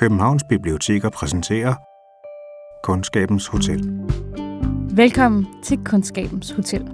Københavns 0.00 0.44
Biblioteker 0.44 1.10
præsenterer 1.10 1.74
Kundskabens 2.82 3.46
Hotel. 3.46 4.00
Velkommen 4.96 5.46
til 5.62 5.78
Kundskabens 5.84 6.50
Hotel. 6.50 6.88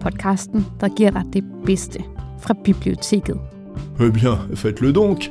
Podcasten, 0.00 0.66
der 0.80 0.88
giver 0.96 1.10
dig 1.10 1.22
det 1.32 1.44
bedste 1.66 2.04
fra 2.38 2.54
biblioteket. 2.64 3.40
Eh 4.00 4.12
bien, 4.12 4.56
faites-le 4.56 4.92
donc. 4.92 5.30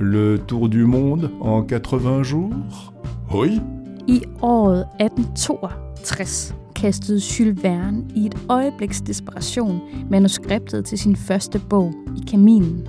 Le 0.00 0.38
tour 0.38 0.66
du 0.66 0.86
monde 0.86 1.30
en 1.40 1.68
80 1.68 2.26
jours 2.26 2.92
Oui. 3.34 3.60
I 4.06 4.22
året 4.42 4.86
1862 5.00 6.54
kastede 6.76 7.18
Jules 7.18 7.62
Verne 7.62 8.04
i 8.14 8.26
et 8.26 8.36
øjebliks 8.48 9.00
desperation 9.00 9.80
manuskriptet 10.10 10.84
til 10.84 10.98
sin 10.98 11.16
første 11.16 11.60
bog 11.70 11.94
i 12.16 12.30
kaminen. 12.30 12.88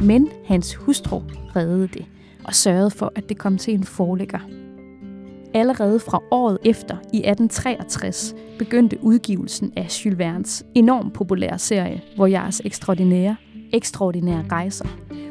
Men 0.00 0.28
hans 0.46 0.74
hustru 0.74 1.22
reddede 1.56 1.88
det 1.88 2.06
og 2.50 2.54
sørgede 2.54 2.90
for, 2.90 3.12
at 3.14 3.28
det 3.28 3.38
kom 3.38 3.58
til 3.58 3.74
en 3.74 3.84
forlægger. 3.84 4.38
Allerede 5.54 6.00
fra 6.00 6.22
året 6.30 6.58
efter, 6.64 6.94
i 6.94 7.16
1863, 7.16 8.34
begyndte 8.58 8.98
udgivelsen 9.02 9.72
af 9.76 10.04
Jules 10.04 10.18
Vernes 10.18 10.64
enormt 10.74 11.12
populære 11.14 11.58
serie 11.58 12.02
Voyage 12.16 12.66
Extraordinaire, 12.66 13.36
Ekstraordinære 13.72 14.44
Rejser, 14.52 14.84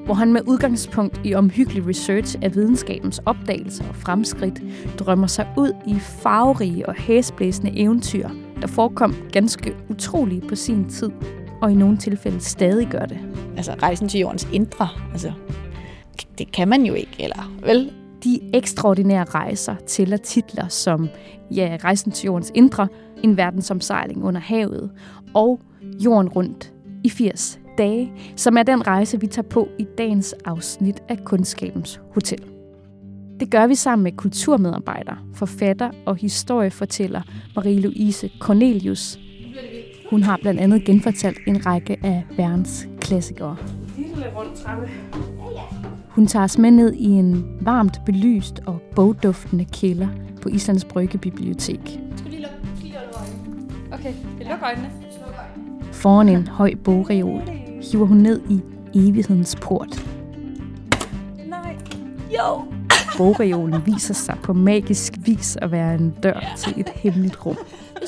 hvor 0.05 0.13
han 0.13 0.33
med 0.33 0.41
udgangspunkt 0.47 1.21
i 1.23 1.33
omhyggelig 1.33 1.87
research 1.87 2.37
af 2.41 2.55
videnskabens 2.55 3.21
opdagelser 3.25 3.89
og 3.89 3.95
fremskridt 3.95 4.61
drømmer 4.99 5.27
sig 5.27 5.47
ud 5.57 5.71
i 5.87 5.95
farverige 5.99 6.89
og 6.89 6.95
hæsblæsende 6.95 7.79
eventyr, 7.79 8.29
der 8.61 8.67
forekom 8.67 9.15
ganske 9.31 9.75
utrolige 9.89 10.41
på 10.41 10.55
sin 10.55 10.89
tid, 10.89 11.11
og 11.61 11.71
i 11.71 11.75
nogle 11.75 11.97
tilfælde 11.97 12.39
stadig 12.39 12.87
gør 12.87 13.05
det. 13.05 13.19
Altså 13.57 13.75
rejsen 13.81 14.09
til 14.09 14.19
jordens 14.19 14.47
indre, 14.53 14.87
altså 15.11 15.31
det 16.37 16.51
kan 16.51 16.67
man 16.67 16.85
jo 16.85 16.93
ikke, 16.93 17.15
eller 17.19 17.53
vel? 17.65 17.91
De 18.23 18.39
ekstraordinære 18.53 19.23
rejser 19.23 19.75
tæller 19.87 20.17
titler 20.17 20.67
som 20.67 21.09
ja, 21.51 21.77
Rejsen 21.83 22.11
til 22.11 22.25
jordens 22.25 22.51
indre, 22.55 22.87
En 23.23 23.37
verdensomsejling 23.37 24.23
under 24.23 24.41
havet 24.41 24.91
og 25.33 25.59
Jorden 25.81 26.29
rundt 26.29 26.73
i 27.03 27.09
80 27.09 27.59
dage, 27.77 28.11
som 28.35 28.57
er 28.57 28.63
den 28.63 28.87
rejse, 28.87 29.19
vi 29.19 29.27
tager 29.27 29.47
på 29.47 29.69
i 29.79 29.87
dagens 29.97 30.35
afsnit 30.45 31.03
af 31.09 31.23
Kundskabens 31.25 32.01
Hotel. 32.13 32.43
Det 33.39 33.51
gør 33.51 33.67
vi 33.67 33.75
sammen 33.75 34.03
med 34.03 34.11
kulturmedarbejder, 34.11 35.15
forfatter 35.33 35.91
og 36.05 36.15
historiefortæller 36.15 37.21
Marie-Louise 37.57 38.39
Cornelius. 38.39 39.19
Hun 40.09 40.23
har 40.23 40.39
blandt 40.41 40.59
andet 40.59 40.85
genfortalt 40.85 41.37
en 41.47 41.65
række 41.65 41.97
af 42.03 42.23
verdens 42.37 42.87
klassikere. 43.01 43.57
Hun 46.19 46.27
tager 46.27 46.43
os 46.43 46.57
med 46.57 46.71
ned 46.71 46.93
i 46.93 47.05
en 47.05 47.45
varmt 47.61 48.01
belyst 48.05 48.61
og 48.65 48.81
bogduftende 48.95 49.65
kælder 49.65 50.07
på 50.41 50.49
Islands 50.49 50.85
Brygge 50.85 51.17
Bibliotek. 51.17 51.79
Skal 52.17 52.31
lige 52.31 52.41
lukke 52.41 53.17
øjnene? 53.17 53.93
Okay, 53.93 54.13
vi 54.37 54.43
lukker 54.43 54.65
øjnene. 54.65 54.89
Foran 55.91 56.29
en 56.29 56.47
høj 56.47 56.75
bogreol 56.83 57.41
hiver 57.91 58.05
hun 58.05 58.17
ned 58.17 58.41
i 58.49 58.61
evighedens 59.09 59.55
port. 59.61 60.07
Nej. 61.47 61.77
Jo. 62.37 62.63
Bogreolen 63.17 63.85
viser 63.85 64.13
sig 64.13 64.37
på 64.43 64.53
magisk 64.53 65.13
vis 65.25 65.57
at 65.61 65.71
være 65.71 65.95
en 65.95 66.13
dør 66.23 66.53
til 66.57 66.73
et 66.77 66.89
hemmeligt 66.89 67.45
rum. 67.45 67.57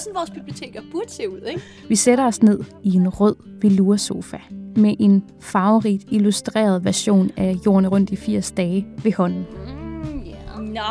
Er 0.02 0.04
sådan, 0.04 0.16
vores 0.16 0.30
biblioteker 0.30 0.82
burde 0.92 1.12
se 1.12 1.30
ud, 1.30 1.42
ikke? 1.48 1.62
Vi 1.90 1.96
sætter 1.96 2.26
os 2.26 2.44
ned 2.44 2.60
i 2.84 2.96
en 2.96 3.10
rød 3.10 3.36
veloursofa 3.62 4.38
med 4.76 4.96
en 5.00 5.24
farverigt 5.40 6.04
illustreret 6.12 6.86
version 6.86 7.32
af 7.38 7.56
Jorden 7.66 7.88
rundt 7.88 8.10
i 8.10 8.16
80 8.16 8.52
dage 8.52 8.88
ved 9.04 9.14
hånden. 9.14 9.46
Mm, 9.68 10.24
yeah. 10.28 10.74
Nå. 10.74 10.82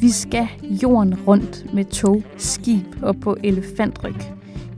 Vi 0.00 0.10
skal 0.10 0.48
jorden 0.82 1.14
rundt 1.26 1.74
med 1.74 1.84
tog, 1.84 2.22
skib 2.36 2.86
og 3.02 3.20
på 3.20 3.36
elefantryg. 3.44 4.16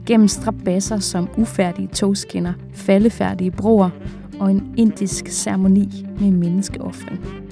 Gennem 0.05 0.27
strabasser 0.27 0.99
som 0.99 1.29
ufærdige 1.37 1.87
togskinner, 1.87 2.53
faldefærdige 2.73 3.51
broer 3.51 3.89
og 4.39 4.51
en 4.51 4.73
indisk 4.77 5.27
ceremoni 5.27 6.05
med 6.19 6.31
menneskeoffring. 6.31 7.48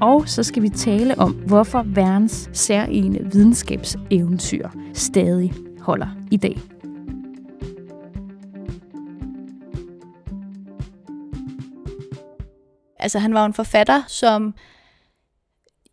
Og 0.00 0.28
så 0.28 0.42
skal 0.42 0.62
vi 0.62 0.68
tale 0.68 1.18
om, 1.18 1.32
hvorfor 1.32 1.82
verdens 1.86 2.50
særlige 2.52 3.24
videnskabseventyr 3.32 4.68
stadig 4.94 5.52
holder 5.80 6.06
i 6.30 6.36
dag. 6.36 6.58
Altså, 12.98 13.18
han 13.18 13.34
var 13.34 13.46
en 13.46 13.54
forfatter, 13.54 14.02
som 14.08 14.54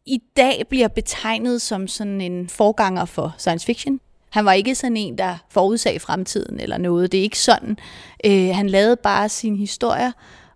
i 0.05 0.21
dag 0.37 0.63
bliver 0.69 0.87
betegnet 0.87 1.61
som 1.61 1.87
sådan 1.87 2.21
en 2.21 2.49
forganger 2.49 3.05
for 3.05 3.35
science 3.37 3.65
fiction. 3.65 3.99
Han 4.29 4.45
var 4.45 4.53
ikke 4.53 4.75
sådan 4.75 4.97
en, 4.97 5.17
der 5.17 5.37
forudsag 5.49 6.01
fremtiden 6.01 6.59
eller 6.59 6.77
noget. 6.77 7.11
Det 7.11 7.17
er 7.17 7.23
ikke 7.23 7.39
sådan. 7.39 7.77
Øh, 8.25 8.55
han 8.55 8.69
lavede 8.69 8.95
bare 8.95 9.29
sine 9.29 9.57
historier, 9.57 10.11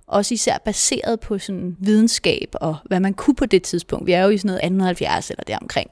også 0.09 0.33
især 0.33 0.57
baseret 0.57 1.19
på 1.19 1.37
sådan 1.37 1.77
videnskab 1.79 2.49
og 2.53 2.75
hvad 2.85 2.99
man 2.99 3.13
kunne 3.13 3.35
på 3.35 3.45
det 3.45 3.63
tidspunkt. 3.63 4.07
Vi 4.07 4.11
er 4.11 4.23
jo 4.23 4.29
i 4.29 4.37
sådan 4.37 4.47
noget 4.47 4.57
1870 4.57 5.29
eller 5.29 5.43
deromkring. 5.43 5.89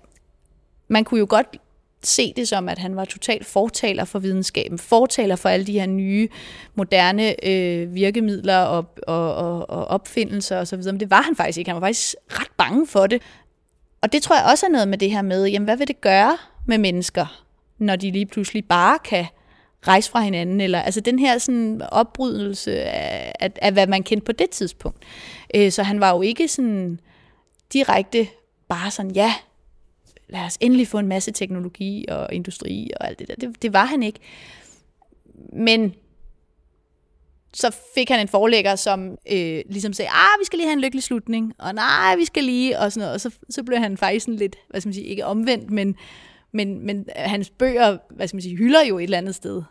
Man 0.88 1.04
kunne 1.04 1.20
jo 1.20 1.26
godt 1.30 1.48
se 2.04 2.34
det 2.36 2.48
som, 2.48 2.70
at 2.70 2.78
han 2.78 2.96
var 2.96 3.06
totalt 3.06 3.46
fortaler 3.46 4.06
for 4.06 4.20
videnskaben, 4.20 4.78
fortaler 4.80 5.36
for 5.36 5.50
alle 5.50 5.68
de 5.68 5.72
her 5.72 5.86
nye, 5.86 6.28
moderne 6.76 7.46
øh, 7.48 7.96
virkemidler 7.96 8.58
og, 8.58 8.86
og, 9.08 9.36
og, 9.36 9.70
og 9.70 9.86
opfindelser 9.86 10.58
osv. 10.58 10.84
Men 10.84 11.00
det 11.00 11.10
var 11.10 11.22
han 11.22 11.36
faktisk 11.36 11.58
ikke. 11.58 11.72
Han 11.72 11.82
var 11.82 11.88
faktisk 11.88 12.16
ret 12.30 12.52
bange 12.58 12.88
for 12.88 13.08
det. 13.08 13.22
Og 14.02 14.12
det 14.12 14.24
tror 14.24 14.36
jeg 14.36 14.46
også 14.52 14.66
er 14.66 14.70
noget 14.70 14.88
med 14.88 14.98
det 14.98 15.12
her 15.12 15.22
med, 15.22 15.46
jamen 15.46 15.66
hvad 15.66 15.78
vil 15.78 15.88
det 15.88 16.02
gøre 16.02 16.38
med 16.66 16.78
mennesker, 16.78 17.44
når 17.78 17.96
de 17.96 18.12
lige 18.12 18.26
pludselig 18.26 18.66
bare 18.66 19.00
kan 19.00 19.26
rejse 19.82 20.12
fra 20.12 20.22
hinanden, 20.22 20.62
eller 20.62 20.82
altså 20.82 21.02
den 21.02 21.20
her 21.20 21.38
sådan 21.38 21.82
opbrydelse 21.92 22.84
af, 22.84 23.34
af, 23.40 23.52
af, 23.56 23.74
hvad 23.74 23.88
man 23.88 24.04
kendte 24.04 24.26
på 24.26 24.32
det 24.32 24.50
tidspunkt. 24.50 25.04
Øh, 25.56 25.72
så 25.72 25.84
han 25.84 26.00
var 26.00 26.16
jo 26.16 26.22
ikke 26.22 26.48
sådan 26.48 27.00
direkte 27.74 28.28
bare 28.70 28.92
sådan, 28.92 29.12
ja, 29.12 29.34
lad 30.30 30.42
os 30.42 30.58
endelig 30.60 30.88
få 30.88 31.00
en 31.00 31.08
masse 31.08 31.32
teknologi 31.32 32.06
og 32.10 32.34
industri 32.34 32.92
og 33.00 33.08
alt 33.08 33.20
det 33.20 33.28
der. 33.28 33.36
Det, 33.36 33.62
det 33.62 33.74
var 33.74 33.86
han 33.86 34.04
ikke. 34.04 34.20
Men 35.54 35.94
så 37.54 37.76
fik 37.96 38.10
han 38.10 38.20
en 38.20 38.28
forlægger, 38.28 38.76
som 38.76 39.18
øh, 39.32 39.62
ligesom 39.70 39.94
sagde, 39.94 40.10
ah, 40.10 40.40
vi 40.40 40.46
skal 40.46 40.58
lige 40.58 40.68
have 40.68 40.74
en 40.74 40.82
lykkelig 40.82 41.04
slutning, 41.04 41.54
og 41.60 41.76
nej, 41.76 42.16
vi 42.16 42.26
skal 42.26 42.44
lige, 42.44 42.80
og 42.80 42.92
sådan 42.92 43.02
noget. 43.02 43.14
Og 43.14 43.22
så, 43.22 43.32
så 43.50 43.64
blev 43.64 43.80
han 43.80 43.98
faktisk 43.98 44.26
sådan 44.26 44.40
lidt, 44.40 44.56
hvad 44.70 44.82
skal 44.82 44.88
man 44.88 44.94
sige, 44.94 45.06
ikke 45.06 45.26
omvendt, 45.26 45.72
men, 45.72 45.96
men, 46.52 46.86
men 46.86 47.06
hans 47.16 47.50
bøger, 47.50 47.98
hvad 48.10 48.28
skal 48.28 48.36
man 48.36 48.42
sige, 48.42 48.58
hylder 48.58 48.86
jo 48.86 48.98
et 48.98 49.04
eller 49.04 49.18
andet 49.18 49.36
sted 49.36 49.64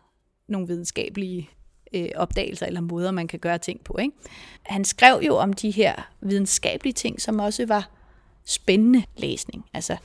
nogle 0.48 0.66
videnskabelige 0.66 1.50
øh, 1.94 2.08
opdagelser 2.16 2.66
eller 2.66 2.80
måder, 2.80 3.10
man 3.10 3.28
kan 3.28 3.38
gøre 3.38 3.58
ting 3.58 3.84
på. 3.84 3.96
Ikke? 3.98 4.12
Han 4.62 4.84
skrev 4.84 5.20
jo 5.26 5.36
om 5.36 5.52
de 5.52 5.70
her 5.70 6.10
videnskabelige 6.20 6.92
ting, 6.92 7.20
som 7.20 7.38
også 7.38 7.66
var 7.66 7.90
spændende 8.44 9.02
læsning. 9.16 9.64
Altså, 9.74 9.96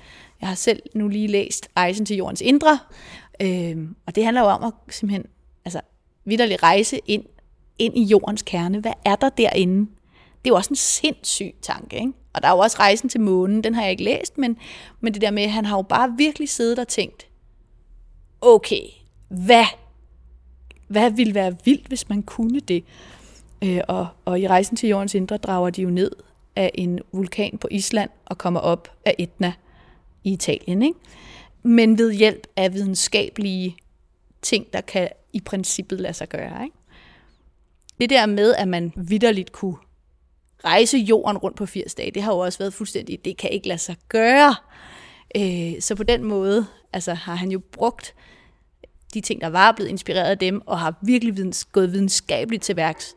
jeg 0.41 0.49
har 0.49 0.55
selv 0.55 0.81
nu 0.95 1.07
lige 1.07 1.27
læst 1.27 1.67
Ejsen 1.75 2.05
til 2.05 2.17
jordens 2.17 2.41
indre, 2.41 2.79
øh, 3.41 3.87
og 4.05 4.15
det 4.15 4.23
handler 4.23 4.41
jo 4.41 4.47
om 4.47 4.63
at 4.63 4.93
simpelthen 4.93 5.25
altså, 5.65 5.81
vidderligt 6.25 6.63
rejse 6.63 6.99
ind, 7.05 7.25
ind 7.79 7.97
i 7.97 8.03
jordens 8.03 8.41
kerne. 8.41 8.79
Hvad 8.79 8.93
er 9.05 9.15
der 9.15 9.29
derinde? 9.29 9.79
Det 9.79 10.49
er 10.49 10.53
jo 10.53 10.55
også 10.55 10.69
en 10.69 10.75
sindssyg 10.75 11.55
tanke, 11.61 11.95
ikke? 11.95 12.13
Og 12.33 12.41
der 12.41 12.47
er 12.47 12.51
jo 12.51 12.59
også 12.59 12.77
rejsen 12.79 13.09
til 13.09 13.21
månen, 13.21 13.63
den 13.63 13.75
har 13.75 13.81
jeg 13.81 13.91
ikke 13.91 14.03
læst, 14.03 14.37
men, 14.37 14.57
men 14.99 15.13
det 15.13 15.21
der 15.21 15.31
med, 15.31 15.43
at 15.43 15.51
han 15.51 15.65
har 15.65 15.77
jo 15.77 15.81
bare 15.81 16.13
virkelig 16.17 16.49
siddet 16.49 16.79
og 16.79 16.87
tænkt, 16.87 17.27
okay, 18.41 18.81
hvad, 19.27 19.65
hvad 20.87 21.11
ville 21.11 21.35
være 21.35 21.55
vildt, 21.66 21.87
hvis 21.87 22.09
man 22.09 22.23
kunne 22.23 22.59
det? 22.59 22.83
Øh, 23.63 23.81
og, 23.87 24.07
og 24.25 24.39
i 24.39 24.47
rejsen 24.47 24.78
til 24.78 24.89
jordens 24.89 25.16
indre 25.16 25.37
drager 25.37 25.69
de 25.69 25.81
jo 25.81 25.89
ned 25.89 26.11
af 26.55 26.72
en 26.73 26.99
vulkan 27.11 27.57
på 27.57 27.67
Island 27.72 28.09
og 28.25 28.37
kommer 28.37 28.59
op 28.59 28.91
af 29.05 29.16
Etna 29.17 29.53
i 30.23 30.34
Italien. 30.34 30.81
Ikke? 30.81 30.99
Men 31.63 31.97
ved 31.97 32.13
hjælp 32.13 32.47
af 32.55 32.73
videnskabelige 32.73 33.77
ting, 34.41 34.73
der 34.73 34.81
kan 34.81 35.09
i 35.34 35.39
princippet 35.39 35.99
lade 35.99 36.13
sig 36.13 36.29
gøre. 36.29 36.63
Ikke? 36.63 36.75
Det 37.99 38.09
der 38.09 38.25
med, 38.25 38.55
at 38.55 38.67
man 38.67 38.93
vidderligt 38.95 39.51
kunne 39.51 39.75
rejse 40.66 40.97
jorden 40.97 41.37
rundt 41.37 41.58
på 41.58 41.66
80 41.66 41.96
dage, 41.96 42.11
det 42.11 42.23
har 42.23 42.34
jo 42.34 42.40
også 42.40 42.59
været 42.59 42.73
fuldstændig, 42.73 43.25
det 43.25 43.37
kan 43.37 43.49
ikke 43.49 43.67
lade 43.67 43.79
sig 43.79 43.96
gøre. 44.09 44.55
Øh, 45.37 45.81
så 45.81 45.96
på 45.96 46.03
den 46.03 46.23
måde 46.23 46.66
altså, 46.93 47.13
har 47.13 47.35
han 47.35 47.52
jo 47.52 47.61
brugt 47.72 48.16
de 49.13 49.22
ting, 49.22 49.41
der 49.41 49.49
var 49.49 49.72
blevet 49.72 49.90
inspireret 49.90 50.29
af 50.29 50.37
dem, 50.37 50.61
og 50.66 50.79
har 50.79 50.96
virkelig 51.02 51.37
videns, 51.37 51.66
gået 51.66 51.91
videnskabeligt 51.91 52.63
til 52.63 52.75
værks. 52.75 53.16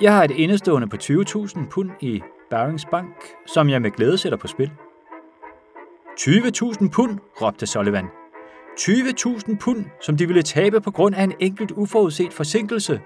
Jeg 0.00 0.14
har 0.14 0.24
et 0.24 0.30
indestående 0.30 0.88
på 0.88 0.96
20.000 1.02 1.70
pund 1.70 1.90
i 2.00 2.20
Barings 2.50 2.84
Bank, 2.90 3.14
som 3.46 3.68
jeg 3.68 3.82
med 3.82 3.90
glæde 3.90 4.18
sætter 4.18 4.38
på 4.38 4.46
spil. 4.46 4.70
20.000 6.20 6.88
pund, 6.90 7.18
råbte 7.42 7.66
Sullivan. 7.66 8.17
20.000 8.80 9.56
pund, 9.60 9.84
som 10.00 10.16
de 10.16 10.26
ville 10.26 10.42
tabe 10.42 10.80
på 10.80 10.90
grund 10.90 11.14
af 11.14 11.22
en 11.22 11.32
enkelt 11.40 11.70
uforudset 11.70 12.32
forsinkelse. 12.32 13.00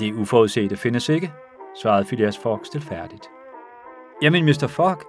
Det 0.00 0.14
uforudsete 0.14 0.76
findes 0.76 1.08
ikke, 1.08 1.32
svarede 1.82 2.04
Phileas 2.04 2.38
Fogg 2.38 2.60
stilfærdigt. 2.66 3.30
Jamen, 4.22 4.44
Mr. 4.44 4.66
Fogg, 4.66 5.02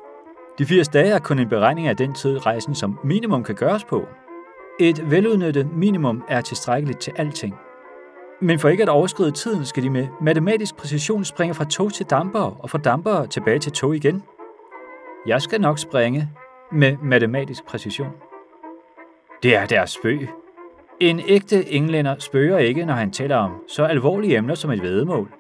de 0.59 0.65
80 0.65 0.87
dage 0.87 1.11
er 1.11 1.19
kun 1.19 1.39
en 1.39 1.49
beregning 1.49 1.87
af 1.87 1.97
den 1.97 2.13
tid, 2.13 2.45
rejsen 2.45 2.75
som 2.75 2.99
minimum 3.03 3.43
kan 3.43 3.55
gøres 3.55 3.83
på. 3.83 4.07
Et 4.79 5.11
veludnyttet 5.11 5.67
minimum 5.75 6.23
er 6.27 6.41
tilstrækkeligt 6.41 6.99
til 6.99 7.13
alting. 7.15 7.55
Men 8.41 8.59
for 8.59 8.69
ikke 8.69 8.83
at 8.83 8.89
overskride 8.89 9.31
tiden, 9.31 9.65
skal 9.65 9.83
de 9.83 9.89
med 9.89 10.07
matematisk 10.21 10.75
præcision 10.75 11.25
springe 11.25 11.53
fra 11.53 11.65
tog 11.65 11.93
til 11.93 12.05
damper 12.05 12.63
og 12.63 12.69
fra 12.69 12.77
damper 12.77 13.25
tilbage 13.25 13.59
til 13.59 13.71
tog 13.71 13.95
igen. 13.95 14.23
Jeg 15.27 15.41
skal 15.41 15.61
nok 15.61 15.79
springe 15.79 16.29
med 16.71 16.97
matematisk 17.03 17.65
præcision. 17.65 18.26
Det 19.43 19.55
er 19.55 19.65
deres 19.65 19.91
spøg. 19.91 20.29
En 20.99 21.21
ægte 21.27 21.69
englænder 21.69 22.15
spøger 22.19 22.57
ikke, 22.57 22.85
når 22.85 22.93
han 22.93 23.11
taler 23.11 23.35
om 23.35 23.51
så 23.67 23.83
alvorlige 23.83 24.37
emner 24.37 24.55
som 24.55 24.71
et 24.71 24.81
vedemål. 24.81 25.31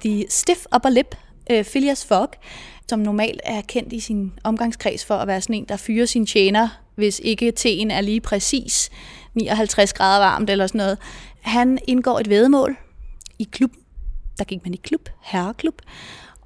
The 0.00 0.24
stiff 0.28 0.66
upper 0.74 0.88
lip, 0.88 1.14
uh, 1.52 1.64
Phileas 1.64 2.06
Fogg, 2.06 2.30
som 2.88 2.98
normalt 2.98 3.40
er 3.44 3.62
kendt 3.68 3.92
i 3.92 4.00
sin 4.00 4.32
omgangskreds 4.44 5.04
for 5.04 5.14
at 5.14 5.28
være 5.28 5.40
sådan 5.40 5.56
en, 5.56 5.64
der 5.64 5.76
fyrer 5.76 6.06
sin 6.06 6.26
tjener, 6.26 6.68
hvis 6.94 7.20
ikke 7.24 7.52
teen 7.52 7.90
er 7.90 8.00
lige 8.00 8.20
præcis 8.20 8.90
59 9.34 9.92
grader 9.92 10.24
varmt 10.24 10.50
eller 10.50 10.66
sådan 10.66 10.78
noget. 10.78 10.98
Han 11.40 11.78
indgår 11.88 12.18
et 12.18 12.28
vedemål 12.28 12.76
i 13.38 13.48
klub. 13.52 13.70
Der 14.38 14.44
gik 14.44 14.64
man 14.64 14.74
i 14.74 14.80
klub, 14.82 15.08
herreklub, 15.22 15.82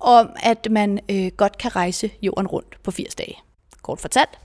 om 0.01 0.31
at 0.43 0.69
man 0.71 1.01
øh, 1.11 1.31
godt 1.37 1.59
kan 1.59 1.77
rejse 1.77 2.11
jorden 2.23 2.47
rundt 2.47 2.83
på 2.83 2.91
80 2.91 3.15
dage. 3.15 3.46
Kort 3.87 4.01
fortalt. 4.01 4.39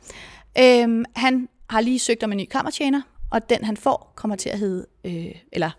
Øhm, 0.59 1.05
han 1.15 1.49
har 1.69 1.81
lige 1.81 1.99
søgt 1.99 2.23
om 2.23 2.31
en 2.31 2.37
ny 2.37 2.45
kammertjener, 2.45 3.01
og 3.31 3.49
den 3.49 3.63
han 3.63 3.77
får 3.77 4.13
kommer 4.15 4.35
til 4.35 4.49
at 4.49 4.59
hedde, 4.59 4.85
øh, 5.03 5.35
eller 5.51 5.71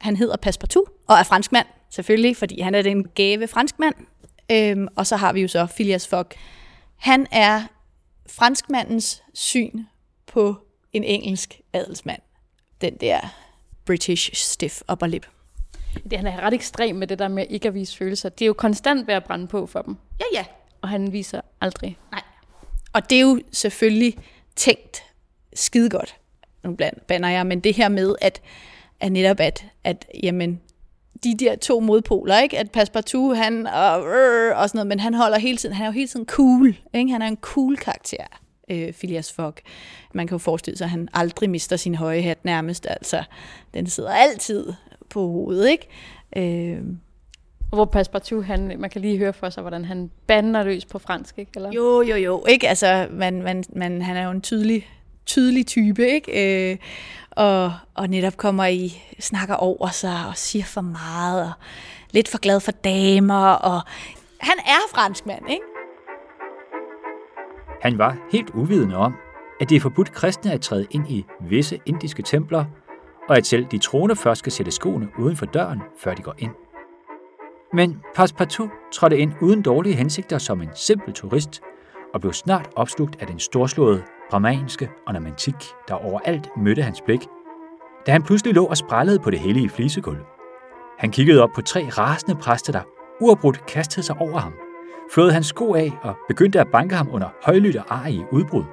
han 0.00 0.16
hedder 0.16 0.36
Passepartout, 0.36 0.88
og 1.08 1.16
er 1.16 1.22
franskmand, 1.22 1.66
selvfølgelig, 1.90 2.36
fordi 2.36 2.60
han 2.60 2.74
er 2.74 2.82
den 2.82 3.08
gave 3.14 3.48
franskmand. 3.48 3.94
Øhm, 4.52 4.88
og 4.96 5.06
så 5.06 5.16
har 5.16 5.32
vi 5.32 5.40
jo 5.40 5.48
så 5.48 5.66
Phileas 5.66 6.08
Fogg. 6.08 6.30
Han 6.96 7.26
er 7.32 7.62
franskmandens 8.30 9.22
syn 9.34 9.84
på 10.26 10.56
en 10.92 11.04
engelsk 11.04 11.60
adelsmand. 11.72 12.22
Den 12.80 12.96
der 12.96 13.20
British 13.84 14.34
stiff 14.34 14.82
upper 14.92 15.06
lip. 15.06 15.26
Det, 16.10 16.18
han 16.18 16.26
er 16.26 16.40
ret 16.40 16.54
ekstrem 16.54 16.96
med 16.96 17.06
det 17.06 17.18
der 17.18 17.28
med 17.28 17.46
ikke 17.50 17.68
at 17.68 17.74
vise 17.74 17.96
følelser. 17.96 18.28
Det 18.28 18.44
er 18.44 18.46
jo 18.46 18.52
konstant 18.52 19.06
ved 19.06 19.14
at 19.14 19.24
brænde 19.24 19.46
på 19.46 19.66
for 19.66 19.82
dem. 19.82 19.96
Ja, 20.20 20.24
ja. 20.38 20.44
Og 20.82 20.88
han 20.88 21.12
viser 21.12 21.40
aldrig. 21.60 21.98
Og 22.92 23.10
det 23.10 23.16
er 23.16 23.22
jo 23.22 23.40
selvfølgelig 23.52 24.16
tænkt 24.56 25.02
skide 25.54 25.90
godt. 25.90 26.16
Nu 26.64 26.76
banner 27.08 27.28
jeg, 27.28 27.46
men 27.46 27.60
det 27.60 27.74
her 27.74 27.88
med, 27.88 28.14
at, 28.20 28.42
at 29.00 29.12
netop 29.12 29.40
at, 29.40 29.66
at 29.84 30.06
jamen, 30.22 30.60
de 31.24 31.36
der 31.38 31.56
to 31.56 31.80
modpoler, 31.80 32.38
ikke? 32.38 32.58
At 32.58 32.70
Passepartout, 32.70 33.36
han 33.36 33.66
og, 33.66 34.06
øh, 34.06 34.58
og 34.58 34.68
sådan 34.68 34.78
noget, 34.78 34.86
men 34.86 35.00
han 35.00 35.14
holder 35.14 35.38
hele 35.38 35.56
tiden, 35.56 35.74
han 35.74 35.84
er 35.84 35.88
jo 35.88 35.92
hele 35.92 36.08
tiden 36.08 36.26
cool, 36.26 36.76
ikke? 36.94 37.12
Han 37.12 37.22
er 37.22 37.26
en 37.26 37.38
cool 37.40 37.76
karakter, 37.76 38.24
øh, 38.70 38.92
Phileas 38.92 39.32
Fogg. 39.32 39.54
Man 40.14 40.26
kan 40.26 40.34
jo 40.34 40.38
forestille 40.38 40.78
sig, 40.78 40.84
at 40.84 40.90
han 40.90 41.08
aldrig 41.14 41.50
mister 41.50 41.76
sin 41.76 41.94
høje 41.94 42.22
hat 42.22 42.44
nærmest, 42.44 42.86
altså. 42.90 43.22
Den 43.74 43.86
sidder 43.86 44.12
altid 44.12 44.72
på 45.08 45.20
hovedet, 45.20 45.70
ikke? 45.70 45.88
Øh, 46.36 46.82
og 47.70 47.76
hvor 47.76 47.84
Passepartout, 47.84 48.44
han, 48.44 48.76
man 48.78 48.90
kan 48.90 49.00
lige 49.00 49.18
høre 49.18 49.32
for 49.32 49.50
sig, 49.50 49.60
hvordan 49.60 49.84
han 49.84 50.10
bander 50.26 50.62
løs 50.62 50.84
på 50.84 50.98
fransk, 50.98 51.38
ikke? 51.38 51.52
Eller? 51.56 51.70
Jo, 51.72 52.02
jo, 52.02 52.16
jo. 52.16 52.44
Ikke? 52.48 52.68
Altså, 52.68 53.08
man, 53.10 53.42
man, 53.42 53.64
man, 53.76 54.02
han 54.02 54.16
er 54.16 54.24
jo 54.24 54.30
en 54.30 54.40
tydelig, 54.40 54.90
tydelig 55.26 55.66
type, 55.66 56.06
ikke? 56.08 56.72
Øh, 56.72 56.78
og, 57.30 57.72
og 57.94 58.08
netop 58.08 58.36
kommer 58.36 58.64
i, 58.64 59.02
snakker 59.18 59.54
over 59.54 59.88
sig 59.88 60.26
og 60.28 60.36
siger 60.36 60.64
for 60.64 60.80
meget, 60.80 61.42
og 61.42 61.52
lidt 62.10 62.28
for 62.28 62.38
glad 62.38 62.60
for 62.60 62.72
damer, 62.72 63.52
og 63.52 63.80
han 64.40 64.56
er 64.66 64.94
franskmand, 64.94 65.50
ikke? 65.50 65.64
Han 67.82 67.98
var 67.98 68.16
helt 68.32 68.50
uvidende 68.50 68.96
om, 68.96 69.14
at 69.60 69.68
det 69.68 69.76
er 69.76 69.80
forbudt 69.80 70.12
kristne 70.12 70.52
at 70.52 70.60
træde 70.60 70.86
ind 70.90 71.10
i 71.10 71.24
visse 71.40 71.78
indiske 71.86 72.22
templer, 72.22 72.64
og 73.28 73.36
at 73.36 73.46
selv 73.46 73.66
de 73.70 73.78
troende 73.78 74.16
først 74.16 74.38
skal 74.38 74.52
sætte 74.52 74.70
skoene 74.70 75.08
uden 75.18 75.36
for 75.36 75.46
døren, 75.46 75.80
før 75.98 76.14
de 76.14 76.22
går 76.22 76.34
ind. 76.38 76.52
Men 77.72 78.02
Passepartout 78.14 78.70
trådte 78.92 79.18
ind 79.18 79.32
uden 79.40 79.62
dårlige 79.62 79.94
hensigter 79.94 80.38
som 80.38 80.62
en 80.62 80.70
simpel 80.74 81.14
turist, 81.14 81.60
og 82.14 82.20
blev 82.20 82.32
snart 82.32 82.70
opslugt 82.76 83.16
af 83.20 83.26
den 83.26 83.38
storslåede 83.38 84.02
brahmanske 84.30 84.90
ornamentik, 85.06 85.54
der 85.88 85.94
overalt 85.94 86.48
mødte 86.56 86.82
hans 86.82 87.00
blik, 87.00 87.20
da 88.06 88.12
han 88.12 88.22
pludselig 88.22 88.54
lå 88.54 88.64
og 88.64 88.76
sprællede 88.76 89.18
på 89.18 89.30
det 89.30 89.38
hellige 89.38 89.68
flisegulv. 89.68 90.24
Han 90.98 91.10
kiggede 91.10 91.42
op 91.42 91.50
på 91.54 91.62
tre 91.62 91.88
rasende 91.98 92.40
præster, 92.40 92.72
der 92.72 92.82
uafbrudt 93.20 93.66
kastede 93.66 94.06
sig 94.06 94.16
over 94.20 94.38
ham, 94.38 94.52
flåede 95.12 95.32
hans 95.32 95.46
sko 95.46 95.74
af 95.74 95.92
og 96.02 96.16
begyndte 96.28 96.60
at 96.60 96.68
banke 96.72 96.94
ham 96.94 97.08
under 97.12 97.28
højlydt 97.44 97.76
og 97.76 97.84
arige 97.88 98.26
udbrud. 98.32 98.64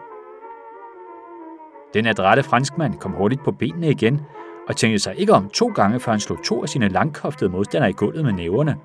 Den 1.93 2.05
adrette 2.05 2.43
franskmand 2.43 2.99
kom 2.99 3.11
hurtigt 3.11 3.43
på 3.43 3.51
benene 3.51 3.89
igen 3.89 4.21
og 4.67 4.75
tænkte 4.75 4.99
sig 4.99 5.19
ikke 5.19 5.33
om 5.33 5.49
to 5.49 5.67
gange, 5.67 5.99
før 5.99 6.11
han 6.11 6.19
slog 6.19 6.43
to 6.43 6.63
af 6.63 6.69
sine 6.69 6.87
langkoftede 6.87 7.49
modstandere 7.49 7.89
i 7.89 7.93
gulvet 7.93 8.25
med 8.25 8.33
næverne 8.33 8.77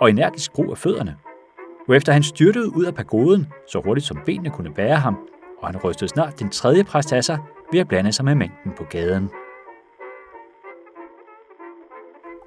og 0.00 0.10
energisk 0.10 0.52
brug 0.52 0.70
af 0.70 0.78
fødderne. 0.78 1.16
Hvorefter 1.86 2.12
han 2.12 2.22
styrtede 2.22 2.76
ud 2.76 2.84
af 2.84 2.94
pagoden, 2.94 3.46
så 3.68 3.80
hurtigt 3.84 4.06
som 4.06 4.18
benene 4.26 4.50
kunne 4.50 4.74
bære 4.74 4.96
ham, 4.96 5.16
og 5.62 5.68
han 5.68 5.76
rystede 5.84 6.08
snart 6.08 6.38
den 6.38 6.50
tredje 6.50 6.84
præst 6.84 7.12
af 7.12 7.24
sig 7.24 7.38
ved 7.72 7.80
at 7.80 7.88
blande 7.88 8.12
sig 8.12 8.24
med 8.24 8.34
mængden 8.34 8.72
på 8.76 8.84
gaden. 8.84 9.30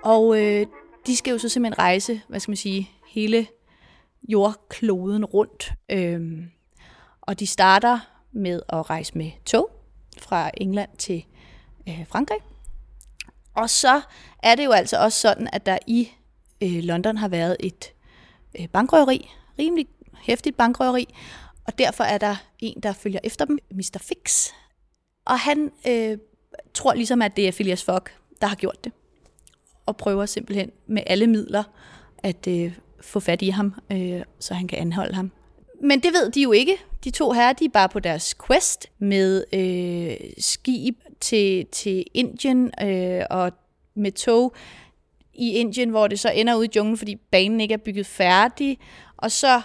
Og 0.03 0.43
øh, 0.43 0.65
de 1.07 1.15
skal 1.15 1.31
jo 1.31 1.37
så 1.37 1.49
simpelthen 1.49 1.79
rejse, 1.79 2.21
hvad 2.27 2.39
skal 2.39 2.51
man 2.51 2.57
sige, 2.57 2.89
hele 3.07 3.47
jordkloden 4.29 5.25
rundt. 5.25 5.73
Øhm, 5.91 6.51
og 7.21 7.39
de 7.39 7.47
starter 7.47 7.99
med 8.31 8.61
at 8.69 8.89
rejse 8.89 9.17
med 9.17 9.31
tog 9.45 9.69
fra 10.21 10.51
England 10.53 10.89
til 10.97 11.25
øh, 11.89 12.05
Frankrig. 12.07 12.37
Og 13.57 13.69
så 13.69 14.01
er 14.43 14.55
det 14.55 14.65
jo 14.65 14.71
altså 14.71 14.97
også 14.97 15.19
sådan, 15.19 15.49
at 15.53 15.65
der 15.65 15.77
i 15.87 16.09
øh, 16.63 16.83
London 16.83 17.17
har 17.17 17.27
været 17.27 17.57
et 17.59 17.93
øh, 18.59 18.67
bankrøveri, 18.67 19.29
rimelig 19.59 19.87
hæftigt 20.21 20.57
bankrøveri, 20.57 21.13
og 21.67 21.77
derfor 21.77 22.03
er 22.03 22.17
der 22.17 22.35
en, 22.59 22.79
der 22.83 22.93
følger 22.93 23.19
efter 23.23 23.45
dem, 23.45 23.59
Mr. 23.71 23.97
Fix. 24.01 24.49
Og 25.25 25.39
han 25.39 25.71
øh, 25.87 26.17
tror 26.73 26.93
ligesom, 26.93 27.21
at 27.21 27.35
det 27.35 27.47
er 27.47 27.51
Phileas 27.51 27.83
Fogg, 27.83 28.07
der 28.41 28.47
har 28.47 28.55
gjort 28.55 28.83
det. 28.83 28.91
Og 29.85 29.97
prøver 29.97 30.25
simpelthen 30.25 30.71
med 30.87 31.03
alle 31.05 31.27
midler 31.27 31.63
at 32.17 32.47
øh, 32.47 32.73
få 33.01 33.19
fat 33.19 33.41
i 33.41 33.49
ham, 33.49 33.73
øh, 33.91 34.21
så 34.39 34.53
han 34.53 34.67
kan 34.67 34.79
anholde 34.79 35.15
ham. 35.15 35.31
Men 35.81 35.99
det 35.99 36.13
ved 36.13 36.31
de 36.31 36.41
jo 36.41 36.51
ikke. 36.51 36.77
De 37.07 37.11
to 37.11 37.31
herrer, 37.31 37.53
de 37.53 37.65
er 37.65 37.69
bare 37.69 37.89
på 37.89 37.99
deres 37.99 38.35
quest 38.47 38.87
med 38.99 39.43
øh, 39.53 40.29
skib 40.39 40.99
til, 41.19 41.65
til 41.65 42.05
Indien 42.13 42.71
øh, 42.81 43.23
og 43.29 43.51
med 43.95 44.11
tog 44.11 44.53
i 45.33 45.51
Indien, 45.51 45.89
hvor 45.89 46.07
det 46.07 46.19
så 46.19 46.29
ender 46.29 46.55
ud 46.55 46.65
i 46.65 46.69
junglen, 46.75 46.97
fordi 46.97 47.15
banen 47.15 47.61
ikke 47.61 47.73
er 47.73 47.77
bygget 47.77 48.05
færdig. 48.05 48.79
Og 49.17 49.31
så, 49.31 49.61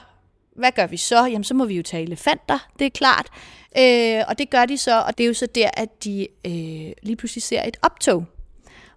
hvad 0.57 0.73
gør 0.73 0.87
vi 0.87 0.97
så? 0.97 1.27
Jamen, 1.27 1.45
så 1.45 1.55
må 1.55 1.65
vi 1.65 1.77
jo 1.77 1.83
tage 1.83 2.03
elefanter, 2.03 2.69
det 2.79 2.87
er 2.87 2.91
klart. 2.91 3.27
Øh, 3.79 4.25
og 4.29 4.39
det 4.39 4.51
gør 4.51 4.67
de 4.67 4.79
så, 4.79 5.01
og 5.01 5.19
det 5.19 5.25
er 5.25 5.29
jo 5.29 5.35
så 5.35 5.47
der, 5.47 5.71
at 5.77 6.05
de 6.05 6.29
øh, 6.47 6.93
lige 7.03 7.17
pludselig 7.17 7.43
ser 7.43 7.63
et 7.63 7.77
optog, 7.83 8.25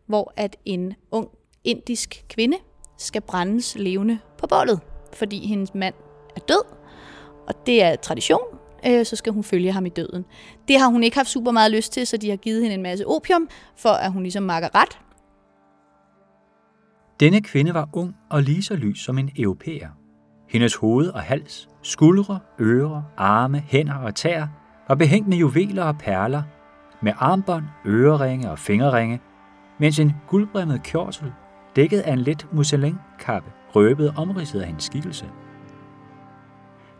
hvor 0.05 0.33
at 0.35 0.57
en 0.65 0.93
ung 1.11 1.29
indisk 1.63 2.25
kvinde 2.29 2.57
skal 2.97 3.21
brændes 3.21 3.75
levende 3.75 4.19
på 4.37 4.47
bålet, 4.47 4.79
fordi 5.13 5.47
hendes 5.47 5.73
mand 5.73 5.95
er 6.35 6.39
død, 6.39 6.75
og 7.47 7.65
det 7.65 7.83
er 7.83 7.95
tradition, 7.95 8.41
øh, 8.87 9.05
så 9.05 9.15
skal 9.15 9.33
hun 9.33 9.43
følge 9.43 9.71
ham 9.71 9.85
i 9.85 9.89
døden. 9.89 10.25
Det 10.67 10.79
har 10.79 10.87
hun 10.87 11.03
ikke 11.03 11.17
haft 11.17 11.29
super 11.29 11.51
meget 11.51 11.71
lyst 11.71 11.93
til, 11.93 12.07
så 12.07 12.17
de 12.17 12.29
har 12.29 12.37
givet 12.37 12.61
hende 12.61 12.75
en 12.75 12.83
masse 12.83 13.07
opium, 13.07 13.49
for 13.75 13.89
at 13.89 14.11
hun 14.11 14.23
ligesom 14.23 14.43
makker 14.43 14.69
ret. 14.75 14.99
Denne 17.19 17.41
kvinde 17.41 17.73
var 17.73 17.89
ung 17.93 18.15
og 18.29 18.43
lige 18.43 18.63
så 18.63 18.75
lys 18.75 18.99
som 18.99 19.17
en 19.17 19.29
europæer. 19.37 19.89
Hendes 20.49 20.75
hoved 20.75 21.07
og 21.07 21.21
hals, 21.21 21.69
skuldre, 21.81 22.39
ører, 22.59 23.01
arme, 23.17 23.63
hænder 23.67 23.95
og 23.95 24.15
tæer 24.15 24.47
var 24.87 24.95
behængt 24.95 25.27
med 25.27 25.37
juveler 25.37 25.83
og 25.83 25.97
perler, 25.97 26.43
med 27.01 27.13
armbånd, 27.17 27.65
øreringe 27.85 28.51
og 28.51 28.59
fingerringe, 28.59 29.19
mens 29.79 29.99
en 29.99 30.13
guldbrimmet 30.27 30.83
kjortel, 30.83 31.33
dækket 31.75 31.99
af 31.99 32.13
en 32.13 32.19
let 32.19 32.47
musselinkappe, 32.51 33.51
røbede 33.75 34.13
omridset 34.17 34.61
af 34.61 34.67
hendes 34.67 34.83
skikkelse. 34.83 35.25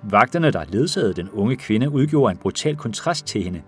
Vagterne, 0.10 0.52
der 0.52 0.64
ledsagede 0.70 1.14
den 1.14 1.30
unge 1.30 1.56
kvinde, 1.56 1.90
udgjorde 1.90 2.32
en 2.32 2.38
brutal 2.38 2.76
kontrast 2.76 3.26
til 3.26 3.44
hende, 3.44 3.62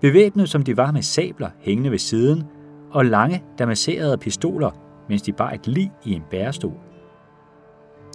bevæbnet 0.00 0.48
som 0.50 0.62
de 0.62 0.76
var 0.76 0.90
med 0.90 1.02
sabler 1.02 1.50
hængende 1.60 1.90
ved 1.90 1.98
siden 1.98 2.44
og 2.90 3.04
lange, 3.04 3.42
damasserede 3.58 4.18
pistoler, 4.18 4.70
mens 5.08 5.22
de 5.22 5.32
bar 5.32 5.50
et 5.50 5.66
lig 5.66 5.90
i 6.04 6.12
en 6.12 6.22
bærestol. 6.30 6.72